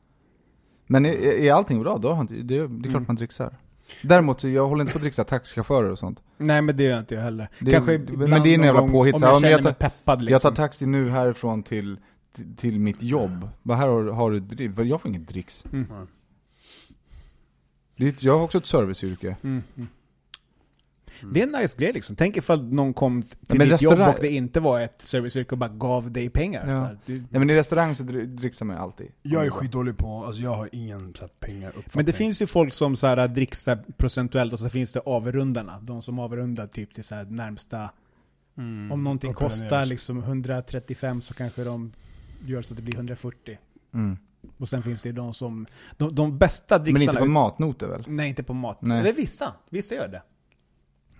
[0.87, 3.05] Men är, är allting bra, då har det, det är klart Mm.
[3.09, 3.57] man dricksar.
[4.03, 6.23] Däremot, så jag håller inte på att dricksa taxichaufförer och sånt.
[6.39, 7.49] Nej men det gör inte jag heller.
[7.59, 9.89] Det- Kanske men det är en jävla påhitt, Om jag om känner jag mig tar-
[9.91, 10.33] peppad liksom.
[10.33, 11.97] Jag tar taxi nu härifrån till,
[12.37, 13.49] till, till mitt jobb.
[13.63, 15.65] Bara här har, har du drick, jag får inget dricks.
[15.73, 15.87] Mm.
[17.97, 19.37] Jag har också ett serviceyrke.
[19.43, 19.63] Mm.
[19.77, 19.89] Mm.
[21.35, 22.17] Det är en nice grej liksom.
[22.17, 25.51] Tänk ifall någon kom till men ditt jobb restaurang- och det inte var ett serviceyrke
[25.55, 26.69] och bara gav dig pengar.
[26.69, 26.91] Ja.
[27.07, 29.07] Det, Nej men i restaurang så dri- dricksar man ju alltid.
[29.23, 32.47] Jag är skitdålig på, alltså jag har ingen så här, pengar Men det finns ju
[32.47, 35.81] folk som så här dricksar procentuellt och så finns det avrundarna.
[35.81, 37.91] De som avrundar typ till så här närmsta
[38.57, 38.93] Mm.
[38.93, 41.93] Om någonting kostar liksom 135 så kanske de
[42.47, 43.59] gör så att det blir 140.
[43.95, 44.17] Mm.
[44.59, 47.11] Och sen finns det ju de som, de, de bästa Men dricksarna...
[47.13, 48.05] inte på matnoter väl?
[48.07, 48.79] Nej, inte på mat.
[48.83, 49.01] Nej.
[49.01, 50.23] Eller vissa, vissa gör det.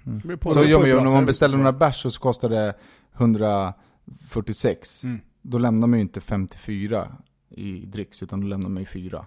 [0.07, 0.39] Mm.
[0.39, 1.73] På- Så gör man ju bra man beställer några är.
[1.73, 2.75] bärs så kostar det
[3.13, 5.05] 146.
[5.05, 5.21] Mm.
[5.43, 7.17] Då lämnar man ju inte 54
[7.49, 9.27] i dricks, utan då lämnar man ju 4.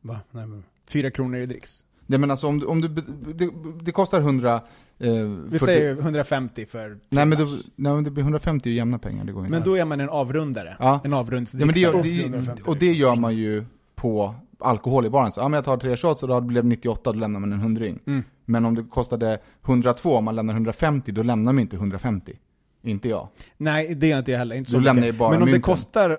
[0.00, 0.20] Va?
[0.30, 0.64] Nej, men.
[0.88, 1.84] Fyra kronor i dricks.
[2.06, 2.88] Nej men alltså om du, om du
[3.34, 4.62] det, det kostar 100...
[5.00, 7.44] Eh, Vi 40 säger 150 för Nej men, då,
[7.76, 9.50] nej men det blir 150 är ju jämna pengar, det går inte.
[9.50, 10.76] Men då är man en avrundare.
[10.78, 10.84] Ja.
[10.84, 11.92] En ja, men det, avrundsdricksare.
[11.92, 15.32] det, till 150 och det gör man ju på alkohol i baren.
[15.32, 17.52] Så, ja men jag tar tre shots och då blev det 98, då lämnar man
[17.52, 17.98] en hundring.
[18.06, 18.22] Mm.
[18.44, 22.38] Men om det kostade 102, om man lämnar 150, då lämnar man inte 150.
[22.82, 23.28] Inte jag.
[23.56, 24.56] Nej, det gör inte jag heller.
[24.56, 25.72] Inte så Då lämnar jag bara Men om det mynten.
[25.72, 26.18] kostar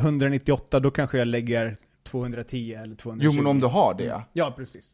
[0.00, 3.24] 198, då kanske jag lägger 210 eller 220.
[3.24, 4.24] Jo men om du har det ja.
[4.32, 4.88] Ja, precis.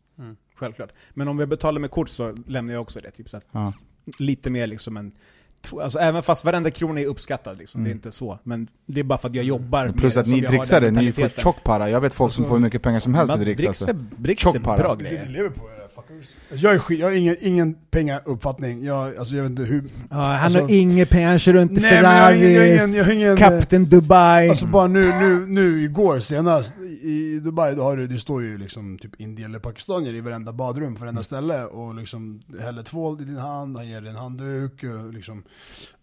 [0.56, 0.92] Självklart.
[1.14, 3.10] Men om jag betalar med kort så lämnar jag också det.
[3.10, 3.72] Typ så att ja.
[4.18, 5.12] lite mer liksom en...
[5.82, 8.38] Alltså även fast varenda krona är uppskattad liksom, det är inte så.
[8.42, 9.96] Men det är bara för att jag jobbar Mm.
[9.96, 11.90] Plus med att det, ni dricksare, den ni får tjockpara.
[11.90, 13.88] Jag vet folk som får hur mycket pengar som helst i dricks alltså.
[13.88, 15.26] är, dricks är bra Det är det grejer.
[15.26, 16.36] ni lever på era fuckers.
[16.62, 18.84] Jag, är skit, jag har ingen, ingen pengauppfattning.
[18.84, 19.84] Jag, alltså jag vet inte hur...
[20.10, 22.52] Ja, han Alltså- har inga pengar, han kör runt i Nej, men jag har ingen-
[22.52, 24.48] jag har ingen- jag har ingen- Kapten Dubai.
[24.48, 28.58] Alltså bara nu, nu, nu igår senast i Dubai, då har du, det står ju
[28.58, 33.20] liksom typ indier eller pakistanier i varenda badrum, på varenda ställe och liksom häller tvål
[33.20, 35.42] i din hand, han ger dig en handduk och liksom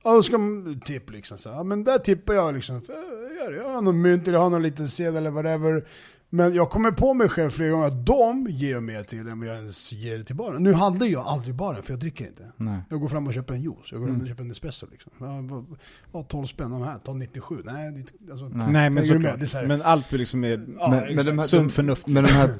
[0.05, 1.49] Ja, då ska man tipp liksom så.
[1.49, 3.57] Ja, men där tippar jag liksom, för jag, gör det.
[3.57, 5.83] jag har någon mynt eller jag har någon liten sedel eller whatever.
[6.35, 9.47] Men jag kommer på mig själv flera gånger att de ger mer till än vad
[9.49, 10.63] jag ens ger till baren.
[10.63, 12.51] Nu handlar jag aldrig baren för jag dricker inte.
[12.57, 12.79] Nej.
[12.89, 15.11] Jag går fram och köper en juice, jag går fram och köper en espresso liksom.
[15.19, 15.63] Ja,
[16.11, 17.55] vad, 12 spänn de här, ta 97.
[17.65, 18.71] Nej, det, alltså, Nej.
[18.71, 19.05] Men du med?
[19.05, 19.39] såklart.
[19.39, 20.49] Det är så här- Men allt blir liksom är...
[20.79, 20.87] Ja,
[21.23, 22.07] de här, Sunt förnuft.
[22.07, 22.51] Men de här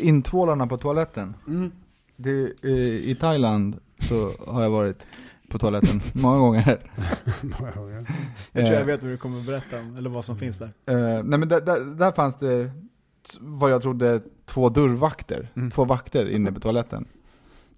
[0.00, 1.34] intvålarna på toaletten.
[1.48, 1.72] Mm.
[2.16, 2.70] Det, eh,
[3.10, 5.06] I Thailand så har jag varit
[5.48, 6.78] på toaletten många gånger.
[7.60, 7.96] Många gånger.
[8.52, 10.58] Jag tror jag Eh, vet vad du kommer att berätta om, eller vad som finns
[10.58, 10.70] där.
[10.86, 12.70] Eh, nej men där, där, där fanns det,
[13.40, 15.52] vad jag trodde, två dörrvakter.
[15.56, 15.70] Mm.
[15.70, 17.08] Två vakter inne på toaletten.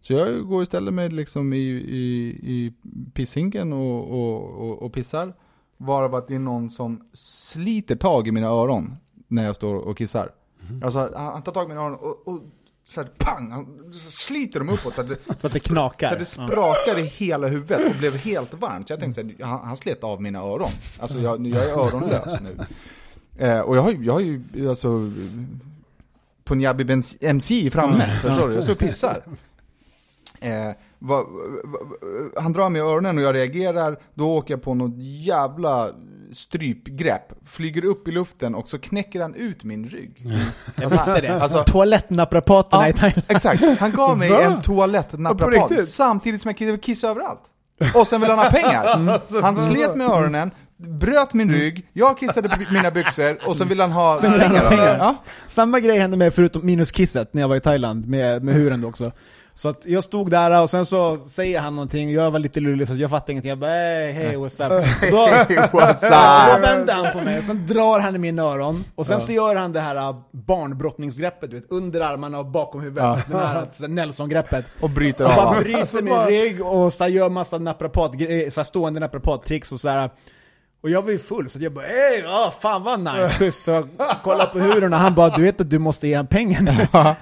[0.00, 2.72] Så jag går och ställer mig liksom i, i, i
[3.14, 5.34] pisshinken och, och, och, och pissar.
[5.76, 8.96] Varav att det är någon som sliter tag i mina öron
[9.28, 10.30] när jag står och kissar.
[10.84, 12.40] Alltså han, tar tag i mina öron och, och
[12.84, 13.50] så här, pang!
[13.50, 16.08] Han sliter dem uppåt så att det, Så att det knakar.
[16.08, 18.88] så att det sprakar i hela huvudet och blev helt varmt.
[18.88, 20.70] Så jag tänkte att han, han slet av mina öron.
[21.00, 22.56] Alltså jag, jag är öronlös nu.
[23.38, 25.10] Eh, och jag har ju, jag har ju alltså
[26.44, 28.54] Punjabi MC framme, förstår du?
[28.54, 29.22] Jag står och pissar.
[30.40, 30.50] Eh,
[30.98, 31.22] va, va,
[31.64, 31.78] va,
[32.40, 35.90] han drar mig i öronen och jag reagerar, då åker jag på något jävla
[36.32, 40.26] strypgrepp, flyger upp i luften och så knäcker han ut min rygg.
[40.76, 41.42] Jag visste det.
[41.42, 43.22] Alltså- Toalettnaprapaterna Ja, i Thailand.
[43.28, 44.40] Exakt, han gav mig Va?
[44.42, 47.42] en toalettnaprapat samtidigt som jag kissade kiss överallt.
[47.94, 49.20] Och sen vill han ha pengar.
[49.42, 53.82] Han slet med öronen, bröt min rygg, jag kissade på mina byxor och så ville
[53.82, 54.76] han ha Sen vill han ha pengar.
[54.76, 54.98] pengar.
[54.98, 55.22] Ja.
[55.48, 58.80] Samma grej hände med förutom minus kisset när jag var i Thailand med, med huren
[58.80, 59.12] då också.
[59.54, 62.88] Så att jag stod där och sen så säger han någonting, jag var lite lullig
[62.88, 63.48] så jag fattade ingenting.
[63.48, 64.84] Jag bara hey, hey what's up?
[65.10, 65.26] Då,
[65.78, 69.32] what's då vände han på mig, sen drar han i mina öron, och sen så
[69.32, 73.02] gör han det här äh, barnbrottningsgreppet, du vet, under armarna och bakom huvudet.
[73.04, 73.18] Ja.
[73.30, 74.64] Det här här Nelson-greppet.
[74.80, 75.62] Och bryter Och av bara honom.
[75.62, 80.10] bryter min rygg och så gör massa naprapat, så här stående naprapattricks och så här.
[80.80, 83.64] Och jag var ju full, så jag bara ey, ah, fan vad nice, schysst.
[83.64, 83.86] Så jag
[84.22, 86.70] kollade på och han bara du vet att du måste ge han pengar nu.
[86.70, 87.16] Jag bara,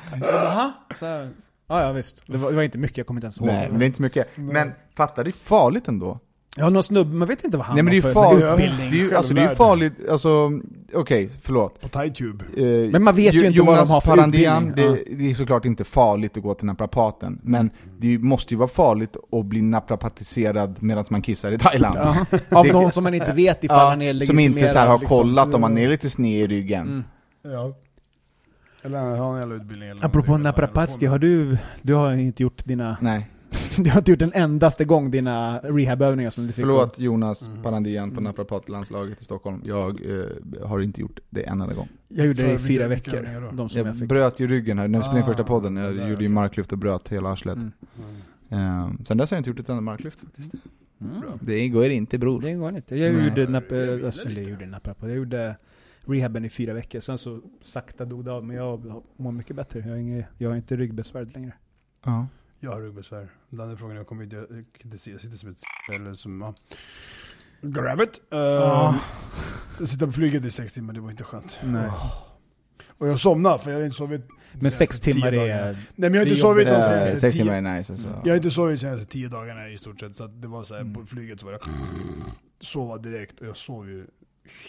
[0.51, 1.31] "Ha?" så här,
[1.69, 2.17] Ja, ja visst.
[2.27, 3.47] Det var, det var inte mycket, jag kommer inte ens ihåg.
[3.47, 4.29] Nej, men det är inte mycket.
[4.37, 6.19] Men fatta, det är farligt ändå.
[6.59, 8.21] Ja, någon snubbe, man vet inte vad han Nej men det är har ju för
[8.21, 9.01] farligt, sån det är utbildning.
[9.01, 10.51] ju, alltså det är ju farligt, alltså,
[10.95, 11.81] okej, förlåt.
[11.81, 12.45] På ThaiTube.
[12.57, 15.05] Eh, Men man vet ju inte vad de har för Parandian, utbildning.
[15.07, 18.69] det, det är såklart inte farligt att gå till naprapaten, men det måste ju vara
[18.69, 21.99] farligt att bli naprapatiserad medan man kissar i Thailand.
[22.51, 24.99] Av de som man inte vet ifall Ja, han är som inte så här har
[24.99, 25.19] liksom.
[25.19, 27.05] kollat om man är lite sned i ryggen.
[27.45, 27.73] Ja.
[28.83, 29.89] Eller han har en jävla utbildning.
[29.89, 33.31] Eller Apropå någonting, eller vad han har du, du har inte gjort dina, Nej.
[33.85, 38.11] du har inte gjort en endaste gång dina rehabövningar som du fick Förlåt Jonas Parandian
[38.11, 41.89] på naprapatlandslaget i Stockholm, jag eh, har inte gjort det en enda gång.
[42.09, 44.09] Jag gjorde det i För fyra veckor, de som jag, Jag fick.
[44.09, 46.73] bröt ju ryggen här, när vi spelade Ah, första podden, jag där, gjorde ju marklyft
[46.73, 47.59] och bröt hela arslet.
[47.59, 47.73] Mm.
[48.49, 50.53] Eh, sen dess har jag inte gjort ett enda marklyft faktiskt.
[51.01, 51.23] Mm.
[51.41, 52.41] Det går inte bror.
[52.41, 52.97] Det går inte.
[52.97, 53.25] Jag Nej.
[53.29, 53.73] gjorde, nap,
[54.05, 55.57] alltså, eller jag gjorde naprapat, jag gjorde
[56.07, 59.81] rehaben i fyra veckor, sen så sakta dog det av, men jag mår mycket bättre.
[59.81, 61.53] Jag har, inget, jag har inte ryggbesvär längre.
[62.05, 62.27] Ja.
[62.61, 63.29] Jag har ryggbesvär.
[63.51, 65.61] Den andra frågan, jag kommer inte, jag kan inte se, jag sitter som ett
[65.95, 66.55] eller som, ja.
[67.63, 68.21] Grab it!
[68.35, 68.97] Uh,
[69.87, 71.59] Sitta på flyget i sex timmar, det var inte skönt.
[71.65, 71.91] Nej.
[72.99, 74.21] Och jag somnade, för jag har inte sovit
[74.53, 75.73] Men sex timmar är...
[75.73, 77.43] Nej men jag har inte sovit de senaste Eh, Sex tio...
[77.43, 78.09] timmar är nice alltså.
[78.25, 80.65] Jag har inte sovit de senaste tio dagarna i stort sett, så att det var
[80.65, 80.95] så här, Mm.
[80.95, 81.61] på flyget så var jag
[82.61, 84.07] sova direkt, och jag sov ju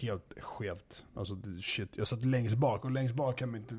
[0.01, 1.05] helt skevt.
[1.15, 3.75] Alltså shit, jag satt längst bak, och längst bak kan man inte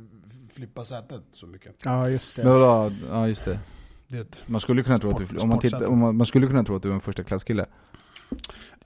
[0.54, 1.74] flippa sätet så mycket.
[1.84, 2.42] Ja, just det.
[3.10, 3.60] Ja just det.
[4.08, 6.46] Det, Man skulle kunna tro att Sport- du, om man, tittar, om man, man skulle
[6.46, 7.66] kunna tro att du är en första klasskille.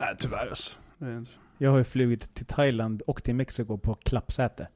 [0.00, 0.76] nej tyvärr alltså.
[1.58, 4.68] Jag har ju flugit till Thailand och till Mexiko på klappsäte.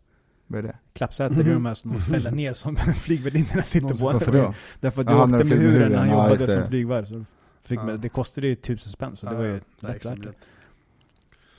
[0.47, 0.77] Vad är det?
[0.93, 3.95] Klappsäte, det är de här som de fäller ner som flygvärdinnorna sitter på.
[4.05, 4.55] Varför då?
[4.81, 7.07] Därför att när åkte du med huren när han ja, jobbade som flygvärd.
[7.09, 7.25] Så
[7.63, 7.85] fick Ja.
[7.85, 10.33] med, det kostade ju tusen spänn, så det var ju är lätt värt det.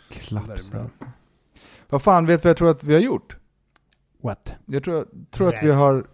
[0.10, 0.86] Klappsäte.
[1.90, 3.38] Vad fan, vet du vad jag tror att vi har gjort?
[4.22, 4.54] What?
[4.66, 6.08] Jag tror, tror att vi har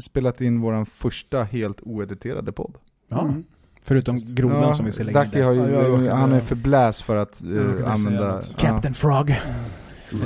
[0.00, 2.74] spelat in våran första helt oediterade podd.
[3.08, 3.22] Ja.
[3.22, 3.44] Mm.
[3.82, 5.44] Förutom grodan som vi in Dacke där.
[5.44, 8.42] har ju, Ja, jag råkade- han är för bläs för att eh, säga använda...
[8.56, 9.30] Captain Frog.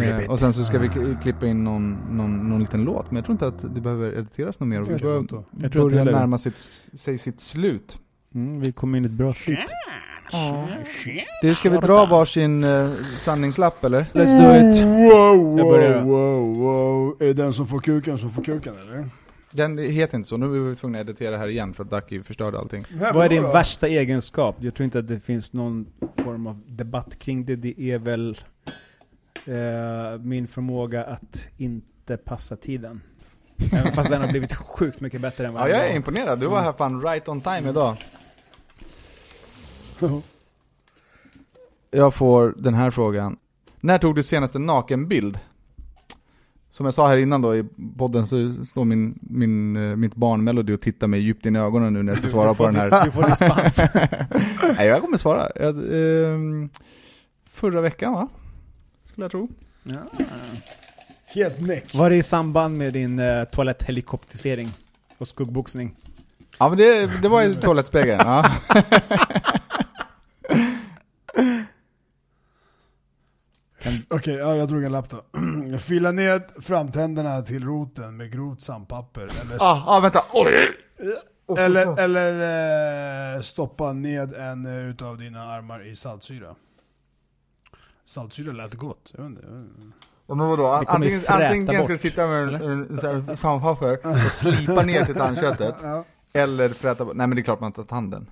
[0.03, 3.17] Eh, och sen så ska vi k- klippa in någon, någon, någon liten låt, men
[3.17, 4.81] jag tror inte att det behöver editeras något mer.
[4.83, 4.95] Och vi
[5.71, 7.99] börjar, närma sitt, sig sitt slut.
[8.35, 9.59] Mm, vi kom in i ett bra slut.
[11.43, 14.07] Det ska vi dra varsin eh, sanningslapp eller?
[14.13, 14.83] Let's do it.
[15.13, 16.03] Wow, Jag börjar.
[16.03, 17.17] wow, wow, wow.
[17.21, 19.09] Är det den som får kuken som får kuken eller?
[19.51, 22.23] Den heter inte så, nu är vi tvungna att editera här igen för att Ducky
[22.23, 22.85] förstörde allting.
[23.15, 24.57] Vad är din värsta egenskap?
[24.61, 25.87] Jag tror inte att det finns någon
[26.25, 27.57] form av debatt kring det.
[27.57, 28.37] Det är väl
[29.47, 33.01] eh, min förmåga att inte passa tiden.
[33.73, 36.41] Även fast den har blivit sjukt mycket bättre än vad Ja, jag är imponerad.
[36.41, 37.97] Du var här fan right on time idag.
[41.91, 43.37] Jag får den här frågan.
[43.81, 45.39] När tog du senaste nakenbild?
[46.73, 47.65] Som jag sa här innan då i
[47.99, 51.59] podden så står min, min, eh, mitt barn Melody och tittar mig djupt in i
[51.59, 53.05] ögonen nu när jag ska svara på den här.
[53.05, 53.83] Du får dispens.
[54.77, 55.49] Nej, jag kommer svara.
[55.55, 56.69] Jag, ehm,
[57.51, 58.29] förra veckan va?
[59.11, 59.49] Skulle jag tro.
[59.83, 60.25] Ja.
[61.27, 61.95] Helt näck.
[61.95, 64.69] Var det i samband med din eh, toaletthelikopterisering
[65.19, 65.97] och skuggboxning?
[66.59, 68.21] Ja men det, det var i toalettspegeln.
[68.25, 68.51] Ja.
[74.11, 75.23] Okej, ja, jag drog en lapp då.
[75.79, 79.23] Fila ned framtänderna till roten med grovt sandpapper.
[79.23, 80.25] Eller, Ah, ah, vänta.
[80.33, 80.69] Oj!
[81.59, 86.55] eller, eller eh, stoppa ned en eh, utav dina armar i saltsyra.
[88.07, 89.13] Saltsyra lät gott.
[89.17, 89.97] Jag vet inte, jag vet inte.
[90.27, 90.67] Ja, Men vadå?
[90.67, 95.05] Antingen, antingen ska du bort, sitta med en, en, så här sandpapper och slipa ner
[95.05, 96.05] till tandköttet, Ja.
[96.33, 97.17] eller fräta bort.
[97.17, 98.31] Nej men det är klart man tar tanden.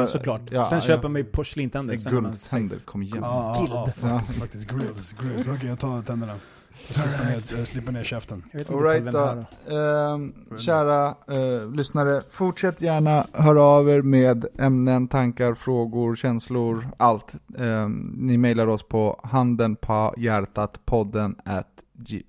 [0.00, 0.42] Ja, såklart.
[0.50, 0.84] Ja, Sen ja.
[0.84, 1.96] köper man ju porslintänder.
[1.96, 3.18] Guldtänder, kom igen.
[3.20, 3.72] Ja, Guild.
[3.72, 5.46] ja, ja, faktiskt, faktiskt grills, grills.
[5.46, 6.34] Okej, jag tar tänderna.
[6.88, 8.44] Jag slipper ner, jag slipper ner käften.
[8.52, 9.76] Jag vet inte All right ifall den då.
[9.76, 17.32] Ehm, kära eh, lyssnare, fortsätt gärna höra av er med ämnen, tankar, frågor, känslor, allt.
[17.58, 21.68] Ehm, ni mejlar oss på handen på hjärtat podden at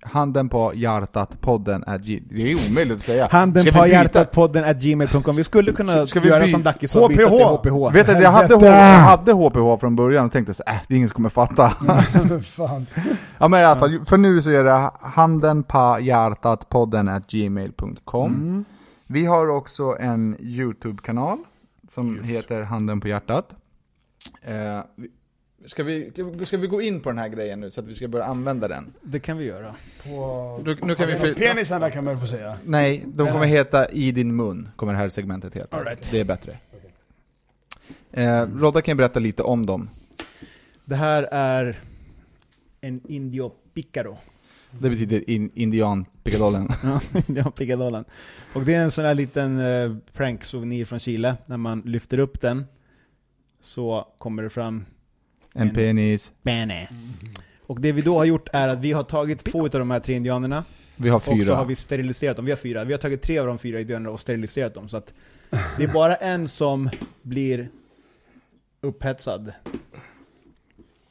[0.02, 3.28] handen på hjärtat-podden at G- Det är omöjligt att säga.
[3.30, 5.36] Handen Ska på hjärtat podden at gmail.com.
[5.36, 7.92] Vi skulle kunna Ska vi göra som Dacke sa, byta till HPH.
[7.92, 10.96] Vet du, jag hade, jag hade HPH från början och tänkte så äh, det är
[10.96, 11.70] ingen som kommer fatta.
[12.42, 12.86] Fan.
[13.38, 18.34] ja men i alla fall, för nu så är det handen på hjärtat-podden at gmail.com.
[18.34, 18.64] Mm.
[19.06, 21.38] Vi har också en YouTube-kanal
[21.88, 23.48] som heter Handen på hjärtat.
[24.42, 24.80] Eh,
[25.66, 26.12] ska, vi,
[26.44, 28.68] ska vi gå in på den här grejen nu så att vi ska börja använda
[28.68, 28.92] den?
[29.02, 29.74] Det kan vi göra.
[30.04, 30.60] På...
[30.64, 32.56] Nu, nu kan vi för, Penisarna kan man få säga.
[32.64, 35.76] Nej, de kommer heta I din mun, kommer det här segmentet heta.
[35.76, 36.08] All right.
[36.10, 36.58] Det är bättre.
[38.12, 39.90] Eh, Rodda kan berätta lite om dem.
[40.84, 41.80] Det här är
[42.80, 44.18] en Indio Picaro.
[44.70, 46.68] Det betyder in, indian-pickadollen.
[46.82, 48.04] Ja, Indio Picadollen.
[48.52, 51.36] Och det är en sån här liten eh, prank-souvenir från Chile.
[51.46, 52.64] När man lyfter upp den
[53.60, 54.84] så kommer det fram
[55.56, 56.32] En penis.
[56.42, 56.88] Bene.
[57.66, 60.00] Och det vi då har gjort är att vi har tagit två av de här
[60.00, 60.64] tre indianerna
[60.96, 61.54] Vi har och så fyra.
[61.54, 62.44] har vi steriliserat dem.
[62.44, 62.84] Vi har fyra.
[62.84, 64.88] Vi har tagit tre av de fyra indianerna och steriliserat dem.
[64.88, 65.12] Så att
[65.76, 66.90] det är bara en som
[67.22, 67.68] blir
[68.80, 69.52] upphetsad.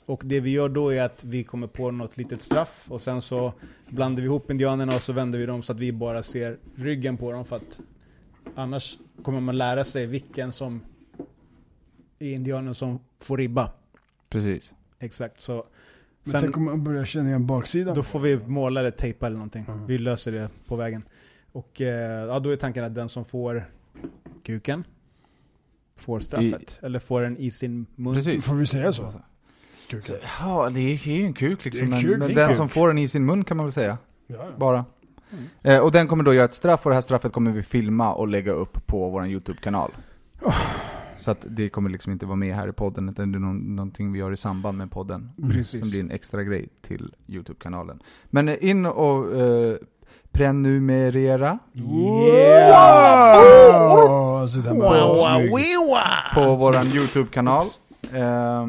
[0.05, 3.21] Och det vi gör då är att vi kommer på något litet straff och sen
[3.21, 3.53] så
[3.89, 7.17] blandar vi ihop indianerna och så vänder vi dem så att vi bara ser ryggen
[7.17, 7.79] på dem för att
[8.55, 10.81] annars kommer man lära sig vilken som
[12.19, 13.71] är indianen som får ribba.
[14.35, 14.73] Precis.
[14.99, 15.65] Exakt, så
[16.23, 17.95] Men sen, tänk om man börjar känna igen baksidan.
[17.95, 19.65] då får vi måla eller tejpa eller någonting.
[19.67, 19.87] Mm.
[19.87, 21.03] Vi löser det på vägen.
[21.51, 23.65] Och eh, ja, då är tanken att den som får
[24.43, 24.83] kuken
[25.99, 26.79] får straffet.
[26.81, 28.13] Eller får den i sin mun.
[28.13, 28.45] Precis.
[28.45, 29.13] Får vi säga så?
[29.89, 30.15] Kuken.
[30.39, 31.83] Ja, det är ju en kuk liksom.
[31.83, 32.57] En Men, kuk, men den kuk.
[32.57, 33.97] som får den i sin mun kan man väl säga.
[34.27, 34.47] Ja, ja.
[34.57, 34.85] Bara.
[35.61, 38.13] Eh, och den kommer då göra ett straff och det här straffet kommer vi filma
[38.13, 39.91] och lägga upp på vår YouTube-kanal.
[41.25, 43.75] Så att det kommer liksom inte vara med här i podden, utan det är någon,
[43.75, 45.31] någonting vi gör i samband med podden.
[45.51, 45.81] Precis.
[45.81, 47.99] Som blir en extra grej till YouTube-kanalen.
[48.25, 49.77] Men in och eh,
[50.31, 52.07] prenumerera Wow!
[54.47, 55.51] Så där med smyg.
[56.33, 57.65] på våran YouTube-kanal.
[58.13, 58.67] Eh,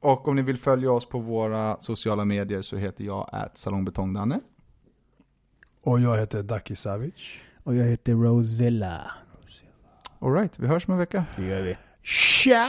[0.00, 4.40] och om ni vill följa oss på våra sociala medier så heter jag at salongbetongdanne.
[5.86, 7.14] Och jag heter Daki Savic.
[7.64, 9.10] Och jag heter Rosella.
[10.18, 11.24] Alright, vi hörs om en vecka.
[11.36, 11.76] Det gör vi.
[12.02, 12.64] Tja!